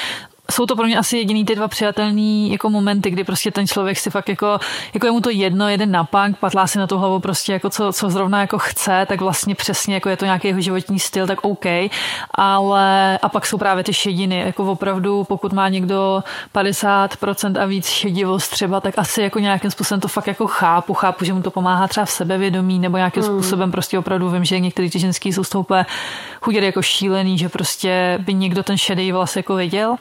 jsou 0.53 0.67
to 0.67 0.77
pro 0.77 0.87
mě 0.87 0.99
asi 0.99 1.17
jediný 1.17 1.45
ty 1.45 1.55
dva 1.55 1.69
přijatelný 1.69 2.53
jako 2.53 2.71
momenty, 2.71 3.11
kdy 3.11 3.25
prostě 3.25 3.51
ten 3.51 3.67
člověk 3.67 3.99
si 3.99 4.11
fakt 4.11 4.29
jako, 4.29 4.59
jako 4.95 5.07
je 5.07 5.13
mu 5.13 5.21
to 5.21 5.31
jedno, 5.31 5.69
jeden 5.69 5.91
na 5.91 6.05
punk, 6.05 6.39
patlá 6.39 6.67
si 6.67 6.79
na 6.79 6.87
tu 6.87 6.99
hlavu 6.99 7.21
prostě 7.21 7.53
jako 7.53 7.71
co, 7.71 7.93
co 7.93 8.11
zrovna 8.11 8.41
jako 8.41 8.59
chce, 8.59 9.07
tak 9.09 9.21
vlastně 9.21 9.55
přesně 9.55 9.95
jako 9.95 10.09
je 10.09 10.17
to 10.17 10.25
nějaký 10.25 10.49
jeho 10.49 10.61
životní 10.61 10.99
styl, 10.99 11.27
tak 11.27 11.45
OK, 11.45 11.67
ale 12.35 13.19
a 13.19 13.29
pak 13.29 13.47
jsou 13.47 13.59
právě 13.59 13.85
ty 13.85 13.95
šediny, 13.95 14.39
jako 14.39 14.65
opravdu 14.65 15.25
pokud 15.25 15.53
má 15.53 15.69
někdo 15.69 16.25
50% 16.55 17.63
a 17.63 17.67
víc 17.67 17.89
šedivost 17.89 18.51
třeba, 18.51 18.81
tak 18.81 18.95
asi 18.99 19.23
jako 19.23 19.39
nějakým 19.39 19.71
způsobem 19.71 20.01
to 20.01 20.09
fakt 20.09 20.27
jako 20.27 20.47
chápu, 20.47 20.95
chápu, 20.95 21.25
že 21.25 21.33
mu 21.33 21.43
to 21.43 21.51
pomáhá 21.51 21.89
třeba 21.89 22.07
v 22.07 22.11
sebevědomí 22.11 22.79
nebo 22.79 22.97
nějakým 22.97 23.23
mm. 23.23 23.29
způsobem 23.29 23.71
prostě 23.71 23.99
opravdu 23.99 24.31
vím, 24.31 24.45
že 24.45 24.61
některý 24.61 24.91
ty 24.91 24.99
ženský 24.99 25.33
jsou 25.33 25.45
z 25.45 25.49
toho 25.49 25.67
chuděry 26.41 26.67
jako 26.67 26.83
šílený, 26.83 27.39
že 27.39 27.49
prostě 27.49 28.19
by 28.23 28.35
někdo 28.35 28.63
ten 28.63 28.79
šedý 28.79 29.13
vlas 29.13 29.37
jako 29.37 29.55
viděl 29.55 29.97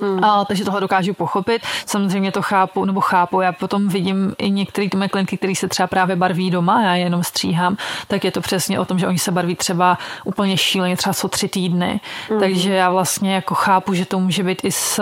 Mm. 0.00 0.24
A, 0.24 0.44
takže 0.44 0.64
tohle 0.64 0.80
dokážu 0.80 1.14
pochopit. 1.14 1.62
Samozřejmě 1.86 2.32
to 2.32 2.42
chápu, 2.42 2.84
nebo 2.84 3.00
chápu, 3.00 3.40
já 3.40 3.52
potom 3.52 3.88
vidím 3.88 4.34
i 4.38 4.50
některé 4.50 4.88
ty 4.88 5.08
klientky, 5.08 5.36
které 5.36 5.54
se 5.54 5.68
třeba 5.68 5.86
právě 5.86 6.16
barví 6.16 6.50
doma, 6.50 6.82
já 6.82 6.94
jenom 6.94 7.24
stříhám, 7.24 7.76
tak 8.08 8.24
je 8.24 8.30
to 8.30 8.40
přesně 8.40 8.80
o 8.80 8.84
tom, 8.84 8.98
že 8.98 9.06
oni 9.06 9.18
se 9.18 9.32
barví 9.32 9.56
třeba 9.56 9.98
úplně 10.24 10.56
šíleně, 10.56 10.96
třeba 10.96 11.14
co 11.14 11.28
tři 11.28 11.48
týdny. 11.48 12.00
Mm. 12.30 12.40
Takže 12.40 12.72
já 12.72 12.90
vlastně 12.90 13.34
jako 13.34 13.54
chápu, 13.54 13.94
že 13.94 14.04
to 14.04 14.18
může 14.18 14.42
být 14.42 14.64
i 14.64 14.72
z, 14.72 15.00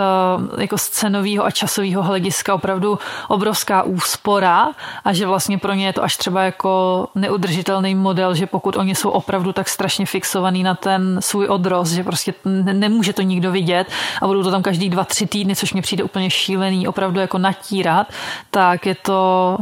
jako 0.57 0.77
z 0.77 0.89
cenového 0.89 1.45
a 1.45 1.51
časového 1.51 2.03
hlediska 2.03 2.55
opravdu 2.55 2.99
obrovská 3.27 3.83
úspora 3.83 4.67
a 5.05 5.13
že 5.13 5.27
vlastně 5.27 5.57
pro 5.57 5.73
ně 5.73 5.85
je 5.85 5.93
to 5.93 6.03
až 6.03 6.17
třeba 6.17 6.43
jako 6.43 7.07
neudržitelný 7.15 7.95
model, 7.95 8.35
že 8.35 8.45
pokud 8.47 8.77
oni 8.77 8.95
jsou 8.95 9.09
opravdu 9.09 9.53
tak 9.53 9.69
strašně 9.69 10.05
fixovaný 10.05 10.63
na 10.63 10.75
ten 10.75 11.17
svůj 11.21 11.47
odrost, 11.47 11.91
že 11.91 12.03
prostě 12.03 12.33
nemůže 12.73 13.13
to 13.13 13.21
nikdo 13.21 13.51
vidět 13.51 13.87
a 14.21 14.27
budou 14.27 14.43
to 14.43 14.51
tam 14.51 14.61
každý 14.61 14.82
každý 14.83 14.89
dva, 14.89 15.03
tři 15.03 15.27
týdny, 15.27 15.55
což 15.55 15.73
mě 15.73 15.81
přijde 15.81 16.03
úplně 16.03 16.29
šílený, 16.29 16.87
opravdu 16.87 17.19
jako 17.19 17.37
natírat, 17.37 18.07
tak 18.51 18.85
je 18.85 18.95
to 18.95 19.57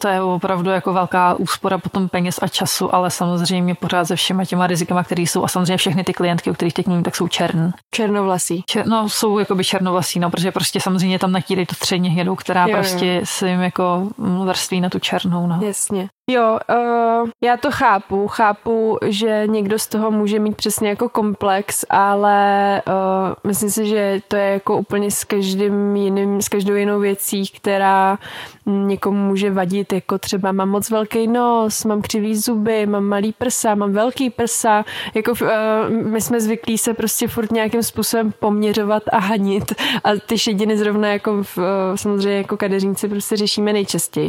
to 0.00 0.08
je 0.08 0.22
opravdu 0.22 0.70
jako 0.70 0.92
velká 0.92 1.34
úspora 1.34 1.78
potom 1.78 2.08
peněz 2.08 2.38
a 2.42 2.48
času, 2.48 2.94
ale 2.94 3.10
samozřejmě 3.10 3.74
pořád 3.74 4.04
se 4.04 4.16
všema 4.16 4.44
těma 4.44 4.66
rizikama, 4.66 5.04
které 5.04 5.22
jsou 5.22 5.44
a 5.44 5.48
samozřejmě 5.48 5.76
všechny 5.76 6.04
ty 6.04 6.12
klientky, 6.12 6.50
o 6.50 6.54
kterých 6.54 6.74
teď 6.74 6.86
mluvím, 6.86 7.04
tak 7.04 7.16
jsou 7.16 7.28
čern. 7.28 7.72
Černovlasí. 7.94 8.62
Čer, 8.66 8.86
no, 8.86 9.08
jsou 9.08 9.38
jakoby 9.38 9.64
černovlasí, 9.64 10.18
no, 10.18 10.30
protože 10.30 10.52
prostě 10.52 10.80
samozřejmě 10.80 11.18
tam 11.18 11.32
natírají 11.32 11.66
to 11.66 11.74
středně 11.74 12.10
hnědou, 12.10 12.34
která 12.34 12.66
jo, 12.66 12.76
prostě 12.76 13.06
jo. 13.06 13.20
se 13.24 13.48
jim 13.48 13.60
jako 13.60 14.08
vrství 14.44 14.80
na 14.80 14.88
tu 14.90 14.98
černou. 14.98 15.46
No. 15.46 15.60
Jasně. 15.62 16.08
Jo, 16.30 16.58
uh, 16.70 17.28
já 17.44 17.56
to 17.56 17.70
chápu. 17.70 18.28
Chápu, 18.28 18.98
že 19.06 19.42
někdo 19.46 19.78
z 19.78 19.86
toho 19.86 20.10
může 20.10 20.38
mít 20.38 20.56
přesně 20.56 20.88
jako 20.88 21.08
komplex, 21.08 21.84
ale 21.90 22.82
uh, 22.86 23.34
myslím 23.44 23.70
si, 23.70 23.86
že 23.86 24.20
to 24.28 24.36
je 24.36 24.52
jako 24.52 24.76
úplně 24.76 25.10
s 25.10 25.24
každým 25.24 25.96
jiným, 25.96 26.42
s 26.42 26.48
každou 26.48 26.74
jinou 26.74 27.00
věcí, 27.00 27.46
která 27.46 28.18
někomu 28.66 29.18
může 29.18 29.50
vadit, 29.50 29.92
jako 29.92 30.18
třeba 30.18 30.52
mám 30.52 30.68
moc 30.68 30.90
velký 30.90 31.26
nos, 31.26 31.84
mám 31.84 32.02
křivý 32.02 32.36
zuby, 32.36 32.86
mám 32.86 33.04
malý 33.04 33.32
prsa, 33.32 33.74
mám 33.74 33.92
velký 33.92 34.30
prsa. 34.30 34.84
Jako 35.14 35.30
uh, 35.30 35.48
my 35.90 36.20
jsme 36.20 36.40
zvyklí 36.40 36.78
se 36.78 36.94
prostě 36.94 37.28
furt 37.28 37.52
nějakým 37.52 37.82
způsobem 37.82 38.32
poměřovat 38.38 39.02
a 39.12 39.18
hanit 39.18 39.74
a 40.04 40.10
ty 40.26 40.38
šediny 40.38 40.78
zrovna 40.78 41.08
jako 41.08 41.42
v, 41.42 41.58
uh, 41.58 41.64
samozřejmě 41.94 42.36
jako 42.38 42.56
kadeřínci 42.56 43.08
prostě 43.08 43.36
řešíme 43.36 43.72
nejčastěji. 43.72 44.28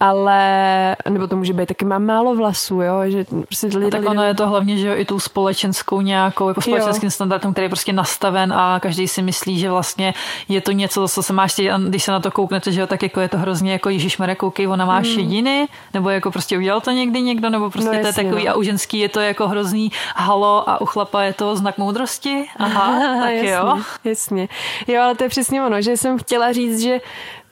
Ale, 0.00 0.96
nebo 1.08 1.29
to 1.30 1.36
může 1.36 1.52
být 1.52 1.66
taky 1.66 1.84
mám 1.84 2.06
málo 2.06 2.34
vlasů, 2.34 2.80
jo, 2.82 3.00
že 3.06 3.24
prostě 3.46 3.66
lidi, 3.66 3.90
tak 3.90 4.08
ono 4.08 4.22
je 4.22 4.34
to 4.34 4.48
hlavně, 4.48 4.76
že 4.76 4.88
jo, 4.88 4.94
i 4.96 5.04
tu 5.04 5.20
společenskou 5.20 6.00
nějakou, 6.00 6.48
jako 6.48 6.60
společenským 6.60 7.06
jo. 7.06 7.10
standardem, 7.10 7.52
který 7.52 7.64
je 7.64 7.68
prostě 7.68 7.92
nastaven 7.92 8.52
a 8.52 8.80
každý 8.80 9.08
si 9.08 9.22
myslí, 9.22 9.58
že 9.58 9.70
vlastně 9.70 10.14
je 10.48 10.60
to 10.60 10.72
něco, 10.72 11.08
co 11.08 11.22
se 11.22 11.32
máš 11.32 11.58
a 11.58 11.78
když 11.88 12.04
se 12.04 12.12
na 12.12 12.20
to 12.20 12.30
kouknete, 12.30 12.72
že 12.72 12.80
jo, 12.80 12.86
tak 12.86 13.02
jako 13.02 13.20
je 13.20 13.28
to 13.28 13.38
hrozně 13.38 13.72
jako 13.72 13.88
Ježíš 13.88 14.18
koukej, 14.36 14.68
ona 14.68 14.84
má 14.84 14.98
mm. 14.98 15.04
šediny, 15.04 15.68
nebo 15.94 16.10
jako 16.10 16.30
prostě 16.30 16.58
udělal 16.58 16.80
to 16.80 16.90
někdy 16.90 17.22
někdo, 17.22 17.50
nebo 17.50 17.70
prostě 17.70 17.92
no, 17.92 18.00
to 18.00 18.06
je 18.06 18.12
takový 18.12 18.44
no. 18.44 18.50
a 18.50 18.54
u 18.54 18.62
ženský 18.62 18.98
je 18.98 19.08
to 19.08 19.20
jako 19.20 19.48
hrozný 19.48 19.92
halo 20.16 20.68
a 20.68 20.80
u 20.80 20.86
chlapa 20.86 21.22
je 21.22 21.32
to 21.32 21.56
znak 21.56 21.78
moudrosti. 21.78 22.46
Aha, 22.56 22.98
tak 23.22 23.34
jasně, 23.34 23.50
jo. 23.50 23.78
Jasně. 24.04 24.48
Jo, 24.86 25.02
ale 25.02 25.14
to 25.14 25.24
je 25.24 25.28
přesně 25.28 25.62
ono, 25.62 25.82
že 25.82 25.96
jsem 25.96 26.18
chtěla 26.18 26.52
říct, 26.52 26.80
že 26.80 27.00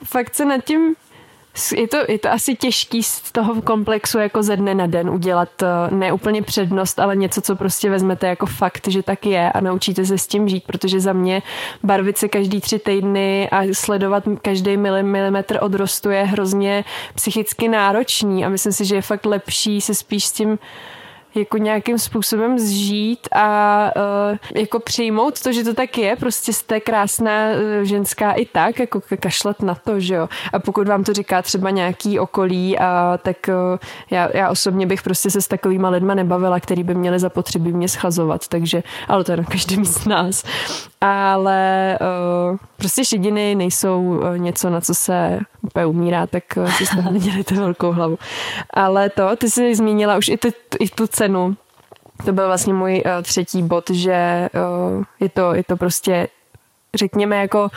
fakt 0.04 0.34
se 0.34 0.44
nad 0.44 0.64
tím 0.64 0.94
je 1.76 1.88
to, 1.88 1.96
je 2.08 2.18
to 2.18 2.30
asi 2.30 2.54
těžký 2.54 3.02
z 3.02 3.32
toho 3.32 3.62
komplexu 3.62 4.18
jako 4.18 4.42
ze 4.42 4.56
dne 4.56 4.74
na 4.74 4.86
den 4.86 5.10
udělat 5.10 5.62
eh, 5.62 5.66
ne 5.94 6.12
úplně 6.12 6.42
přednost, 6.42 6.98
ale 6.98 7.16
něco, 7.16 7.40
co 7.40 7.56
prostě 7.56 7.90
vezmete 7.90 8.26
jako 8.26 8.46
fakt, 8.46 8.88
že 8.88 9.02
tak 9.02 9.26
je 9.26 9.52
a 9.52 9.60
naučíte 9.60 10.04
se 10.04 10.18
s 10.18 10.26
tím 10.26 10.48
žít, 10.48 10.64
protože 10.66 11.00
za 11.00 11.12
mě 11.12 11.42
barvit 11.82 12.18
se 12.18 12.28
každý 12.28 12.60
tři 12.60 12.78
týdny 12.78 13.48
a 13.50 13.62
sledovat 13.72 14.24
každý 14.42 14.76
milimetr 14.76 15.58
odrostu 15.60 16.10
je 16.10 16.22
hrozně 16.22 16.84
psychicky 17.14 17.68
náročný 17.68 18.44
a 18.44 18.48
myslím 18.48 18.72
si, 18.72 18.84
že 18.84 18.94
je 18.94 19.02
fakt 19.02 19.26
lepší 19.26 19.80
se 19.80 19.94
spíš 19.94 20.24
s 20.24 20.32
tím 20.32 20.58
jako 21.34 21.58
nějakým 21.58 21.98
způsobem 21.98 22.58
zžít 22.58 23.28
a 23.32 23.90
uh, 23.96 24.60
jako 24.60 24.80
přijmout 24.80 25.42
to, 25.42 25.52
že 25.52 25.64
to 25.64 25.74
tak 25.74 25.98
je, 25.98 26.16
prostě 26.16 26.52
jste 26.52 26.80
krásná 26.80 27.48
uh, 27.50 27.82
ženská 27.82 28.32
i 28.32 28.44
tak, 28.44 28.78
jako 28.78 29.00
kašlat 29.20 29.62
na 29.62 29.74
to, 29.74 30.00
že 30.00 30.14
jo. 30.14 30.28
A 30.52 30.58
pokud 30.58 30.88
vám 30.88 31.04
to 31.04 31.12
říká 31.12 31.42
třeba 31.42 31.70
nějaký 31.70 32.18
okolí, 32.18 32.78
a 32.78 33.18
tak 33.22 33.36
uh, 33.48 33.78
já, 34.10 34.36
já 34.36 34.50
osobně 34.50 34.86
bych 34.86 35.02
prostě 35.02 35.30
se 35.30 35.40
s 35.40 35.48
takovýma 35.48 35.88
lidma 35.88 36.14
nebavila, 36.14 36.60
který 36.60 36.84
by 36.84 36.94
měli 36.94 37.18
zapotřebí 37.18 37.72
mě 37.72 37.88
schazovat, 37.88 38.48
takže, 38.48 38.82
ale 39.08 39.24
to 39.24 39.32
je 39.32 39.36
na 39.36 39.44
každém 39.44 39.84
z 39.84 40.06
nás. 40.06 40.44
Ale 41.00 41.98
uh, 42.50 42.56
prostě 42.76 43.04
šediny 43.04 43.54
nejsou 43.54 44.02
uh, 44.02 44.38
něco, 44.38 44.70
na 44.70 44.80
co 44.80 44.94
se 44.94 45.40
úplně 45.62 45.86
umírá, 45.86 46.26
tak 46.26 46.44
uh, 46.56 46.70
si 46.70 46.86
z 46.86 46.90
toho 46.90 47.10
nedělejte 47.12 47.54
velkou 47.54 47.92
hlavu. 47.92 48.18
Ale 48.70 49.10
to, 49.10 49.36
ty 49.36 49.50
jsi 49.50 49.74
zmínila 49.74 50.16
už 50.16 50.28
i, 50.28 50.36
ty, 50.36 50.52
i 50.80 50.88
tu 50.88 51.06
cenu. 51.06 51.27
To 52.24 52.32
byl 52.32 52.46
vlastně 52.46 52.74
můj 52.74 53.02
uh, 53.06 53.22
třetí 53.22 53.62
bod, 53.62 53.90
že 53.90 54.48
uh, 54.54 55.04
je, 55.20 55.28
to, 55.28 55.54
je 55.54 55.64
to 55.64 55.76
prostě 55.76 56.28
řekněme 56.94 57.36
jako 57.36 57.68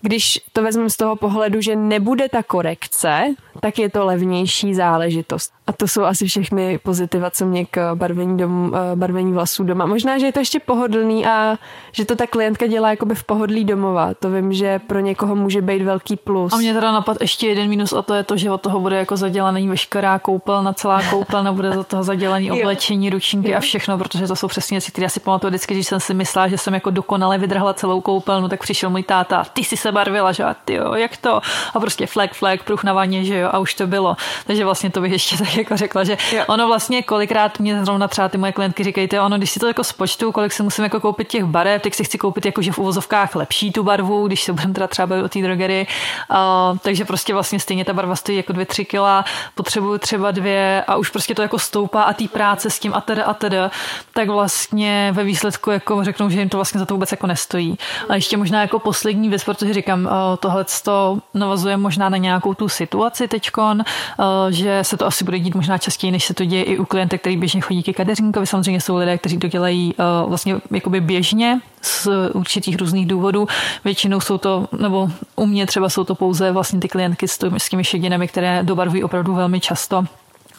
když 0.00 0.40
to 0.52 0.62
vezmu 0.62 0.90
z 0.90 0.96
toho 0.96 1.16
pohledu, 1.16 1.60
že 1.60 1.76
nebude 1.76 2.28
ta 2.28 2.42
korekce, 2.42 3.34
tak 3.60 3.78
je 3.78 3.90
to 3.90 4.06
levnější 4.06 4.74
záležitost. 4.74 5.52
A 5.66 5.72
to 5.72 5.88
jsou 5.88 6.02
asi 6.02 6.26
všechny 6.26 6.78
pozitiva, 6.78 7.30
co 7.30 7.46
mě 7.46 7.64
k 7.64 7.94
barvení, 7.94 8.36
dom, 8.36 8.72
eh, 8.74 8.96
barvení 8.96 9.32
vlasů 9.32 9.64
doma. 9.64 9.86
Možná, 9.86 10.18
že 10.18 10.26
je 10.26 10.32
to 10.32 10.38
ještě 10.38 10.60
pohodlný 10.60 11.26
a 11.26 11.56
že 11.92 12.04
to 12.04 12.16
ta 12.16 12.26
klientka 12.26 12.66
dělá 12.66 12.90
jakoby 12.90 13.14
v 13.14 13.24
pohodlí 13.24 13.64
domova. 13.64 14.14
To 14.14 14.30
vím, 14.30 14.52
že 14.52 14.78
pro 14.78 15.00
někoho 15.00 15.36
může 15.36 15.62
být 15.62 15.82
velký 15.82 16.16
plus. 16.16 16.52
A 16.52 16.56
mě 16.56 16.74
teda 16.74 16.92
napad 16.92 17.16
ještě 17.20 17.48
jeden 17.48 17.68
minus 17.68 17.92
a 17.92 18.02
to 18.02 18.14
je 18.14 18.24
to, 18.24 18.36
že 18.36 18.50
od 18.50 18.60
toho 18.60 18.80
bude 18.80 18.96
jako 18.96 19.16
zadělaný 19.16 19.68
veškerá 19.68 20.18
koupelna, 20.18 20.72
celá 20.72 21.02
koupelna, 21.10 21.52
bude 21.58 21.72
za 21.72 21.84
toho 21.84 22.02
zadělaný 22.02 22.50
oblečení, 22.50 23.10
ručníky 23.10 23.54
a 23.54 23.60
všechno, 23.60 23.98
protože 23.98 24.26
to 24.26 24.36
jsou 24.36 24.48
přesně 24.48 24.74
věci, 24.74 24.92
které 24.92 25.08
si 25.08 25.20
pamatuju 25.20 25.50
vždycky, 25.50 25.74
když 25.74 25.86
jsem 25.86 26.00
si 26.00 26.14
myslela, 26.14 26.48
že 26.48 26.58
jsem 26.58 26.74
jako 26.74 26.90
dokonale 26.90 27.38
vydrhla 27.38 27.74
celou 27.74 28.00
koupelnu, 28.00 28.48
tak 28.48 28.62
přišel 28.62 28.90
můj 28.90 29.02
táta, 29.02 29.44
ty 29.52 29.64
si 29.64 29.76
se 29.76 29.87
barvila, 29.92 30.32
že 30.32 30.44
jo, 30.70 30.94
jak 30.94 31.16
to? 31.16 31.40
A 31.74 31.80
prostě 31.80 32.06
flag, 32.06 32.32
flag, 32.32 32.62
pruh 32.62 32.84
na 32.84 32.92
vaně, 32.92 33.24
že 33.24 33.38
jo, 33.38 33.48
a 33.52 33.58
už 33.58 33.74
to 33.74 33.86
bylo. 33.86 34.16
Takže 34.46 34.64
vlastně 34.64 34.90
to 34.90 35.00
bych 35.00 35.12
ještě 35.12 35.36
tak 35.36 35.56
jako 35.56 35.76
řekla, 35.76 36.04
že 36.04 36.16
jo. 36.32 36.44
ono 36.46 36.66
vlastně 36.66 37.02
kolikrát 37.02 37.60
mě 37.60 37.84
zrovna 37.84 38.08
třeba 38.08 38.28
ty 38.28 38.38
moje 38.38 38.52
klientky 38.52 38.84
říkají, 38.84 39.08
ono, 39.20 39.38
když 39.38 39.50
si 39.50 39.60
to 39.60 39.66
jako 39.66 39.84
spočtu, 39.84 40.32
kolik 40.32 40.52
si 40.52 40.62
musím 40.62 40.84
jako 40.84 41.00
koupit 41.00 41.28
těch 41.28 41.44
barev, 41.44 41.82
tak 41.82 41.94
si 41.94 42.04
chci 42.04 42.18
koupit 42.18 42.46
jakože 42.46 42.72
v 42.72 42.78
uvozovkách 42.78 43.34
lepší 43.36 43.72
tu 43.72 43.82
barvu, 43.82 44.26
když 44.26 44.42
se 44.42 44.52
budeme 44.52 44.74
teda 44.74 44.86
třeba 44.86 45.06
bavit 45.06 45.22
o 45.22 45.28
té 45.28 45.42
drogery. 45.42 45.86
Uh, 46.30 46.78
takže 46.78 47.04
prostě 47.04 47.34
vlastně 47.34 47.60
stejně 47.60 47.84
ta 47.84 47.92
barva 47.92 48.16
stojí 48.16 48.36
jako 48.36 48.52
dvě, 48.52 48.66
tři 48.66 48.84
kila, 48.84 49.24
potřebuju 49.54 49.98
třeba 49.98 50.30
dvě 50.30 50.84
a 50.86 50.96
už 50.96 51.10
prostě 51.10 51.34
to 51.34 51.42
jako 51.42 51.58
stoupá 51.58 52.02
a 52.02 52.12
té 52.12 52.28
práce 52.28 52.70
s 52.70 52.78
tím 52.78 52.94
a 52.94 53.00
teda 53.00 53.24
a 53.24 53.34
teda, 53.34 53.70
tak 54.12 54.28
vlastně 54.28 55.10
ve 55.12 55.24
výsledku 55.24 55.70
jako 55.70 56.04
řeknou, 56.04 56.30
že 56.30 56.38
jim 56.38 56.48
to 56.48 56.56
vlastně 56.56 56.80
za 56.80 56.86
to 56.86 56.94
vůbec 56.94 57.10
jako 57.10 57.26
nestojí. 57.26 57.78
A 58.08 58.14
ještě 58.14 58.36
možná 58.36 58.60
jako 58.60 58.78
poslední 58.78 59.28
věc, 59.28 59.44
protože 59.44 59.77
říkám, 59.78 60.04
uh, 60.04 60.10
tohle 60.40 60.64
to 60.84 61.18
navazuje 61.34 61.76
možná 61.76 62.08
na 62.08 62.16
nějakou 62.16 62.54
tu 62.54 62.68
situaci 62.68 63.28
teďkon, 63.28 63.84
uh, 64.18 64.24
že 64.50 64.84
se 64.84 64.96
to 64.96 65.06
asi 65.06 65.24
bude 65.24 65.38
dít 65.38 65.54
možná 65.54 65.78
častěji, 65.78 66.10
než 66.10 66.24
se 66.24 66.34
to 66.34 66.44
děje 66.44 66.62
i 66.62 66.78
u 66.78 66.84
klientek, 66.84 67.20
který 67.20 67.36
běžně 67.36 67.60
chodí 67.60 67.82
ke 67.82 67.92
kadeřínkovi. 67.92 68.46
Samozřejmě 68.46 68.80
jsou 68.80 68.96
lidé, 68.96 69.18
kteří 69.18 69.38
to 69.38 69.48
dělají 69.48 69.94
uh, 69.94 70.28
vlastně 70.28 70.56
jakoby 70.70 71.00
běžně 71.00 71.60
z 71.82 72.08
určitých 72.32 72.76
různých 72.76 73.06
důvodů. 73.06 73.48
Většinou 73.84 74.20
jsou 74.20 74.38
to, 74.38 74.68
nebo 74.78 75.10
u 75.36 75.46
mě 75.46 75.66
třeba 75.66 75.88
jsou 75.88 76.04
to 76.04 76.14
pouze 76.14 76.52
vlastně 76.52 76.80
ty 76.80 76.88
klientky 76.88 77.28
s, 77.28 77.38
těmi 77.70 77.84
šedinami, 77.84 78.28
které 78.28 78.62
dobarvují 78.62 79.04
opravdu 79.04 79.34
velmi 79.34 79.60
často 79.60 80.04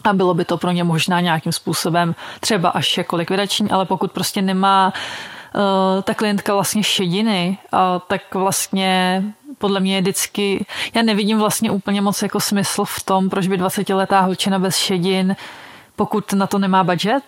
a 0.04 0.14
bylo 0.14 0.34
by 0.34 0.46
to 0.46 0.58
pro 0.58 0.72
ně 0.72 0.84
možná 0.84 1.22
nějakým 1.22 1.52
způsobem 1.52 2.16
třeba 2.40 2.70
až 2.70 2.98
jako 2.98 3.16
likvidační, 3.16 3.72
ale 3.72 3.86
pokud 3.86 4.12
prostě 4.12 4.42
nemá 4.42 4.94
ta 6.04 6.14
klientka 6.14 6.54
vlastně 6.54 6.84
šediny, 6.84 7.58
uh, 7.74 7.80
tak 8.08 8.36
vlastně 8.36 9.24
podle 9.58 9.80
mě 9.80 9.96
je 9.96 10.02
vždycky, 10.02 10.66
já 10.94 11.02
nevidím 11.02 11.40
vlastně 11.40 11.72
úplně 11.72 12.02
moc 12.02 12.22
jako 12.22 12.40
smysl 12.40 12.86
v 12.86 13.04
tom, 13.04 13.30
proč 13.30 13.48
by 13.48 13.58
20-letá 13.58 14.22
holčina 14.22 14.60
bez 14.60 14.76
šedin, 14.76 15.36
pokud 15.96 16.34
na 16.34 16.48
to 16.48 16.60
nemá 16.60 16.84
budget, 16.84 17.24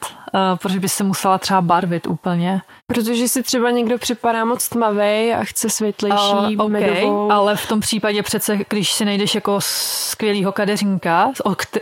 proč 0.55 0.77
by 0.77 0.89
se 0.89 1.03
musela 1.03 1.37
třeba 1.37 1.61
barvit 1.61 2.07
úplně. 2.07 2.61
Protože 2.87 3.27
si 3.27 3.43
třeba 3.43 3.71
někdo 3.71 3.97
připadá 3.97 4.45
moc 4.45 4.69
tmavý 4.69 5.33
a 5.33 5.39
chce 5.41 5.69
světlejší, 5.69 6.57
uh, 6.57 6.65
okay, 6.65 6.67
medovou. 6.67 7.31
Ale 7.31 7.55
v 7.55 7.67
tom 7.67 7.79
případě 7.79 8.23
přece, 8.23 8.59
když 8.69 8.93
si 8.93 9.05
najdeš 9.05 9.35
jako 9.35 9.55
skvělýho 9.59 10.51
kadeřínka, 10.51 11.31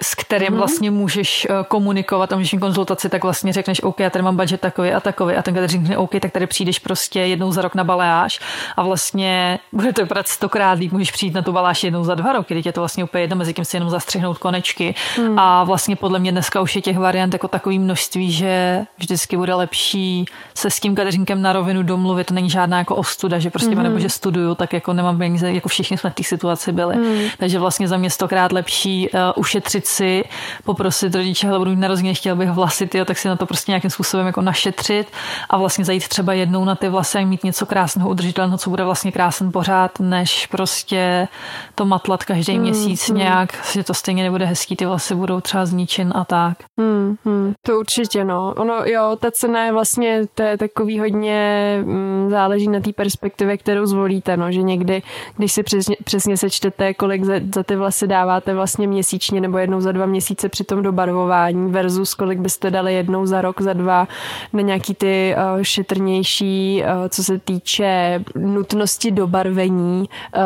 s 0.01 0.15
kterým 0.15 0.49
mm-hmm. 0.49 0.57
vlastně 0.57 0.91
můžeš 0.91 1.47
eh, 1.49 1.53
komunikovat 1.67 2.33
a 2.33 2.35
můžeš 2.35 2.53
mít 2.53 2.59
konzultaci, 2.59 3.09
tak 3.09 3.23
vlastně 3.23 3.53
řekneš, 3.53 3.83
OK, 3.83 3.99
já 3.99 4.09
tady 4.09 4.23
mám 4.23 4.37
budget 4.37 4.61
takový 4.61 4.91
a 4.91 4.99
takový 4.99 5.35
a 5.35 5.41
ten 5.41 5.53
kadeřník 5.53 5.81
řekne, 5.81 5.97
OK, 5.97 6.11
tak 6.21 6.31
tady 6.31 6.47
přijdeš 6.47 6.79
prostě 6.79 7.19
jednou 7.19 7.51
za 7.51 7.61
rok 7.61 7.75
na 7.75 7.83
baláž 7.83 8.39
a 8.77 8.83
vlastně 8.83 9.59
bude 9.71 9.93
to 9.93 10.01
vypadat 10.01 10.27
stokrát 10.27 10.79
líp, 10.79 10.91
můžeš 10.91 11.11
přijít 11.11 11.33
na 11.33 11.41
tu 11.41 11.51
baláž 11.51 11.83
jednou 11.83 12.03
za 12.03 12.15
dva 12.15 12.33
roky, 12.33 12.53
když 12.53 12.65
je 12.65 12.71
to 12.73 12.81
vlastně 12.81 13.03
úplně 13.03 13.23
jedno, 13.23 13.35
mezi 13.35 13.53
tím 13.53 13.65
si 13.65 13.75
jenom 13.75 13.89
zastřihnout 13.89 14.37
konečky 14.37 14.95
mm. 15.17 15.39
a 15.39 15.63
vlastně 15.63 15.95
podle 15.95 16.19
mě 16.19 16.31
dneska 16.31 16.61
už 16.61 16.75
je 16.75 16.81
těch 16.81 16.97
variant 16.97 17.33
jako 17.33 17.47
takový 17.47 17.79
množství, 17.79 18.31
že 18.39 18.85
vždycky 18.97 19.37
bude 19.37 19.53
lepší 19.55 20.25
se 20.55 20.69
s 20.69 20.79
tím 20.79 20.95
kadeřínkem 20.95 21.41
na 21.41 21.53
rovinu 21.53 21.83
domluvit, 21.83 22.27
to 22.27 22.33
není 22.33 22.49
žádná 22.49 22.77
jako 22.77 22.95
ostuda, 22.95 23.39
že 23.39 23.49
prostě 23.49 23.71
mm-hmm. 23.71 23.83
nebo 23.83 23.99
že 23.99 24.09
studuju, 24.09 24.55
tak 24.55 24.73
jako 24.73 24.93
nemám 24.93 25.17
peníze, 25.17 25.51
jako 25.51 25.69
všichni 25.69 25.97
jsme 25.97 26.09
v 26.09 26.13
té 26.13 26.23
situaci 26.23 26.71
byli. 26.71 26.95
Mm. 26.95 27.29
Takže 27.37 27.59
vlastně 27.59 27.87
za 27.87 27.97
mě 27.97 28.09
stokrát 28.09 28.51
lepší 28.51 29.09
uh, 29.09 29.19
ušetřit 29.35 29.85
si, 29.85 30.23
poprosit 30.63 31.15
rodiče, 31.15 31.47
hele, 31.47 31.59
budu 31.59 31.71
mít 31.71 31.79
narozeniny, 31.79 32.15
chtěl 32.15 32.35
bych 32.35 32.49
vlasy, 32.49 32.87
tyjo, 32.87 33.05
tak 33.05 33.17
si 33.17 33.27
na 33.27 33.35
to 33.35 33.45
prostě 33.45 33.71
nějakým 33.71 33.89
způsobem 33.89 34.27
jako 34.27 34.41
našetřit 34.41 35.07
a 35.49 35.57
vlastně 35.57 35.85
zajít 35.85 36.07
třeba 36.07 36.33
jednou 36.33 36.65
na 36.65 36.75
ty 36.75 36.89
vlasy 36.89 37.17
a 37.17 37.25
mít 37.25 37.43
něco 37.43 37.65
krásného, 37.65 38.09
udržitelného, 38.09 38.57
co 38.57 38.69
bude 38.69 38.83
vlastně 38.83 39.11
krásný 39.11 39.51
pořád, 39.51 39.99
než 39.99 40.47
prostě 40.47 41.27
to 41.75 41.85
matlat 41.85 42.23
každý 42.23 42.55
mm, 42.55 42.61
měsíc 42.61 43.09
mm. 43.09 43.17
nějak, 43.17 43.71
že 43.71 43.83
to 43.83 43.93
stejně 43.93 44.23
nebude 44.23 44.45
hezký, 44.45 44.75
ty 44.75 44.85
vlasy 44.85 45.15
budou 45.15 45.41
třeba 45.41 45.65
zničen 45.65 46.13
a 46.15 46.25
tak. 46.25 46.57
Mm, 46.77 47.15
mm. 47.25 47.53
To 47.65 47.79
určitě, 47.79 48.23
no 48.23 48.28
no. 48.29 48.53
Ono, 48.57 48.73
jo, 48.85 49.17
ta 49.19 49.31
cena 49.31 49.65
je 49.65 49.71
vlastně, 49.71 50.21
to 50.35 50.43
je 50.43 50.57
takový 50.57 50.99
hodně, 50.99 51.39
mm, 51.85 52.27
záleží 52.29 52.67
na 52.67 52.79
té 52.79 52.93
perspektivě, 52.93 53.57
kterou 53.57 53.85
zvolíte, 53.85 54.37
no, 54.37 54.51
že 54.51 54.61
někdy, 54.61 55.01
když 55.37 55.51
si 55.51 55.63
přesně, 55.63 55.95
přesně 56.03 56.37
sečtete, 56.37 56.93
kolik 56.93 57.23
za, 57.23 57.33
za 57.55 57.63
ty 57.63 57.75
vlasy 57.75 58.07
dáváte 58.07 58.53
vlastně 58.53 58.87
měsíčně 58.87 59.41
nebo 59.41 59.57
jednou 59.57 59.81
za 59.81 59.91
dva 59.91 60.05
měsíce 60.05 60.49
při 60.49 60.63
tom 60.63 60.83
dobarvování 60.83 61.71
versus 61.71 62.13
kolik 62.13 62.39
byste 62.39 62.71
dali 62.71 62.93
jednou 62.93 63.25
za 63.25 63.41
rok, 63.41 63.61
za 63.61 63.73
dva 63.73 64.07
na 64.53 64.61
nějaký 64.61 64.93
ty 64.93 65.35
uh, 65.35 65.61
šetrnější, 65.61 66.83
uh, 66.83 67.07
co 67.09 67.23
se 67.23 67.39
týče 67.39 68.23
nutnosti 68.35 69.11
dobarvení 69.11 70.09
uh, 70.35 70.41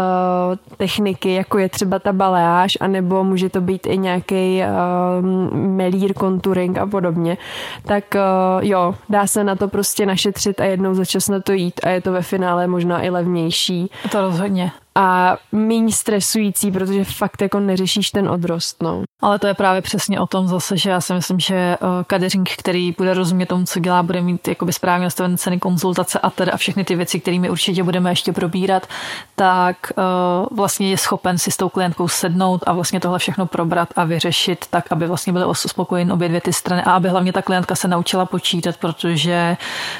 techniky, 0.77 1.33
jako 1.33 1.57
je 1.57 1.69
třeba 1.69 1.99
ta 1.99 2.13
baleáž, 2.13 2.77
anebo 2.81 3.23
může 3.23 3.49
to 3.49 3.61
být 3.61 3.87
i 3.87 3.97
nějaký 3.97 4.61
uh, 4.61 5.25
melír, 5.55 6.13
contouring 6.13 6.77
a 6.77 6.87
podobně, 6.87 7.37
tak 7.85 8.03
uh, 8.15 8.65
jo, 8.65 8.95
dá 9.09 9.27
se 9.27 9.43
na 9.43 9.55
to 9.55 9.67
prostě 9.67 10.05
našetřit 10.05 10.59
a 10.59 10.65
jednou 10.65 10.93
za 10.93 11.05
čas 11.05 11.29
na 11.29 11.39
to 11.39 11.51
jít 11.53 11.79
a 11.83 11.89
je 11.89 12.01
to 12.01 12.11
ve 12.11 12.21
finále 12.21 12.67
možná 12.67 13.01
i 13.01 13.09
levnější. 13.09 13.91
To 14.11 14.21
rozhodně 14.21 14.71
a 14.95 15.37
méně 15.51 15.91
stresující, 15.91 16.71
protože 16.71 17.03
fakt 17.03 17.41
jako 17.41 17.59
neřešíš 17.59 18.11
ten 18.11 18.29
odrost. 18.29 18.83
No. 18.83 19.03
Ale 19.21 19.39
to 19.39 19.47
je 19.47 19.53
právě 19.53 19.81
přesně 19.81 20.19
o 20.19 20.27
tom 20.27 20.47
zase, 20.47 20.77
že 20.77 20.89
já 20.89 21.01
si 21.01 21.13
myslím, 21.13 21.39
že 21.39 21.55
eh, 21.55 21.77
kadeřink, 22.07 22.49
který 22.57 22.95
bude 22.97 23.13
rozumět 23.13 23.45
tomu, 23.45 23.65
co 23.65 23.79
dělá, 23.79 24.03
bude 24.03 24.21
mít 24.21 24.47
jakoby 24.47 24.73
správně 24.73 25.03
nastavené 25.03 25.37
ceny 25.37 25.59
konzultace 25.59 26.19
a 26.19 26.31
a 26.53 26.57
všechny 26.57 26.83
ty 26.83 26.95
věci, 26.95 27.19
kterými 27.19 27.49
určitě 27.49 27.83
budeme 27.83 28.11
ještě 28.11 28.33
probírat, 28.33 28.87
tak 29.35 29.77
uh, 29.97 30.57
vlastně 30.57 30.89
je 30.89 30.97
schopen 30.97 31.37
si 31.37 31.51
s 31.51 31.57
tou 31.57 31.69
klientkou 31.69 32.07
sednout 32.07 32.63
a 32.65 32.73
vlastně 32.73 32.99
tohle 32.99 33.19
všechno 33.19 33.45
probrat 33.45 33.89
a 33.95 34.03
vyřešit 34.03 34.65
tak, 34.69 34.91
aby 34.91 35.07
vlastně 35.07 35.33
byly 35.33 35.45
spokojeny 35.55 36.11
obě 36.11 36.27
dvě 36.27 36.41
ty 36.41 36.53
strany 36.53 36.83
a 36.83 36.91
aby 36.91 37.09
hlavně 37.09 37.33
ta 37.33 37.41
klientka 37.41 37.75
se 37.75 37.87
naučila 37.87 38.25
počítat, 38.25 38.77
protože 38.77 39.57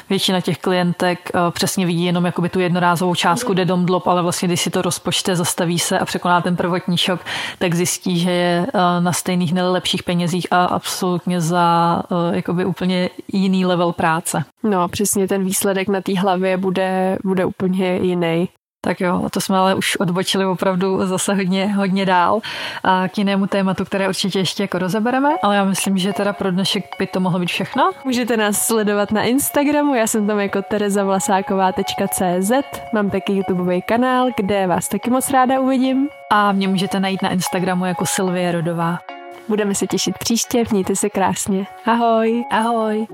většina 0.09 0.41
těch 0.41 0.57
klientek 0.57 1.31
uh, 1.33 1.51
přesně 1.51 1.85
vidí 1.85 2.05
jenom 2.05 2.25
jakoby 2.25 2.49
tu 2.49 2.59
jednorázovou 2.59 3.15
částku, 3.15 3.53
jde 3.53 3.65
dom 3.65 3.85
ale 4.05 4.21
vlastně 4.21 4.47
když 4.47 4.61
si 4.61 4.69
to 4.69 4.81
rozpočte, 4.83 5.35
zastaví 5.35 5.79
se 5.79 5.99
a 5.99 6.05
překoná 6.05 6.41
ten 6.41 6.55
prvotní 6.55 6.97
šok, 6.97 7.19
tak 7.59 7.73
zjistí, 7.73 8.19
že 8.19 8.31
je 8.31 8.67
eh, 8.67 9.01
na 9.01 9.13
stejných 9.13 9.53
nejlepších 9.53 10.03
penězích 10.03 10.47
a 10.51 10.65
absolutně 10.65 11.41
za 11.41 12.01
eh, 12.11 12.35
jakoby 12.35 12.65
úplně 12.65 13.09
jiný 13.33 13.65
level 13.65 13.91
práce. 13.91 14.43
No, 14.63 14.87
přesně 14.87 15.27
ten 15.27 15.43
výsledek 15.43 15.87
na 15.87 16.01
té 16.01 16.19
hlavě 16.19 16.57
bude, 16.57 17.17
bude 17.23 17.45
úplně 17.45 17.95
jiný. 17.95 18.49
Tak 18.85 19.01
jo, 19.01 19.29
to 19.31 19.41
jsme 19.41 19.57
ale 19.57 19.75
už 19.75 19.95
odbočili 19.95 20.45
opravdu 20.45 21.07
zase 21.07 21.33
hodně, 21.33 21.73
hodně 21.73 22.05
dál 22.05 22.39
a 22.83 23.07
k 23.07 23.17
jinému 23.17 23.47
tématu, 23.47 23.85
které 23.85 24.07
určitě 24.07 24.39
ještě 24.39 24.63
jako 24.63 24.77
rozebereme, 24.77 25.29
ale 25.43 25.55
já 25.55 25.63
myslím, 25.63 25.97
že 25.97 26.13
teda 26.13 26.33
pro 26.33 26.51
dnešek 26.51 26.85
by 26.99 27.07
to 27.07 27.19
mohlo 27.19 27.39
být 27.39 27.49
všechno. 27.49 27.91
Můžete 28.05 28.37
nás 28.37 28.67
sledovat 28.67 29.11
na 29.11 29.23
Instagramu, 29.23 29.95
já 29.95 30.07
jsem 30.07 30.27
tam 30.27 30.39
jako 30.39 30.61
terezavlasáková.cz, 30.61 32.51
mám 32.93 33.09
taky 33.09 33.33
YouTubeový 33.33 33.81
kanál, 33.81 34.27
kde 34.37 34.67
vás 34.67 34.87
taky 34.87 35.09
moc 35.09 35.29
ráda 35.29 35.59
uvidím. 35.59 36.07
A 36.31 36.51
mě 36.51 36.67
můžete 36.67 36.99
najít 36.99 37.21
na 37.21 37.29
Instagramu 37.29 37.85
jako 37.85 38.05
Silvie 38.05 38.51
Rodová. 38.51 38.99
Budeme 39.47 39.75
se 39.75 39.87
těšit 39.87 40.17
příště, 40.17 40.63
mějte 40.71 40.95
se 40.95 41.09
krásně. 41.09 41.65
Ahoj. 41.85 42.43
Ahoj. 42.51 43.07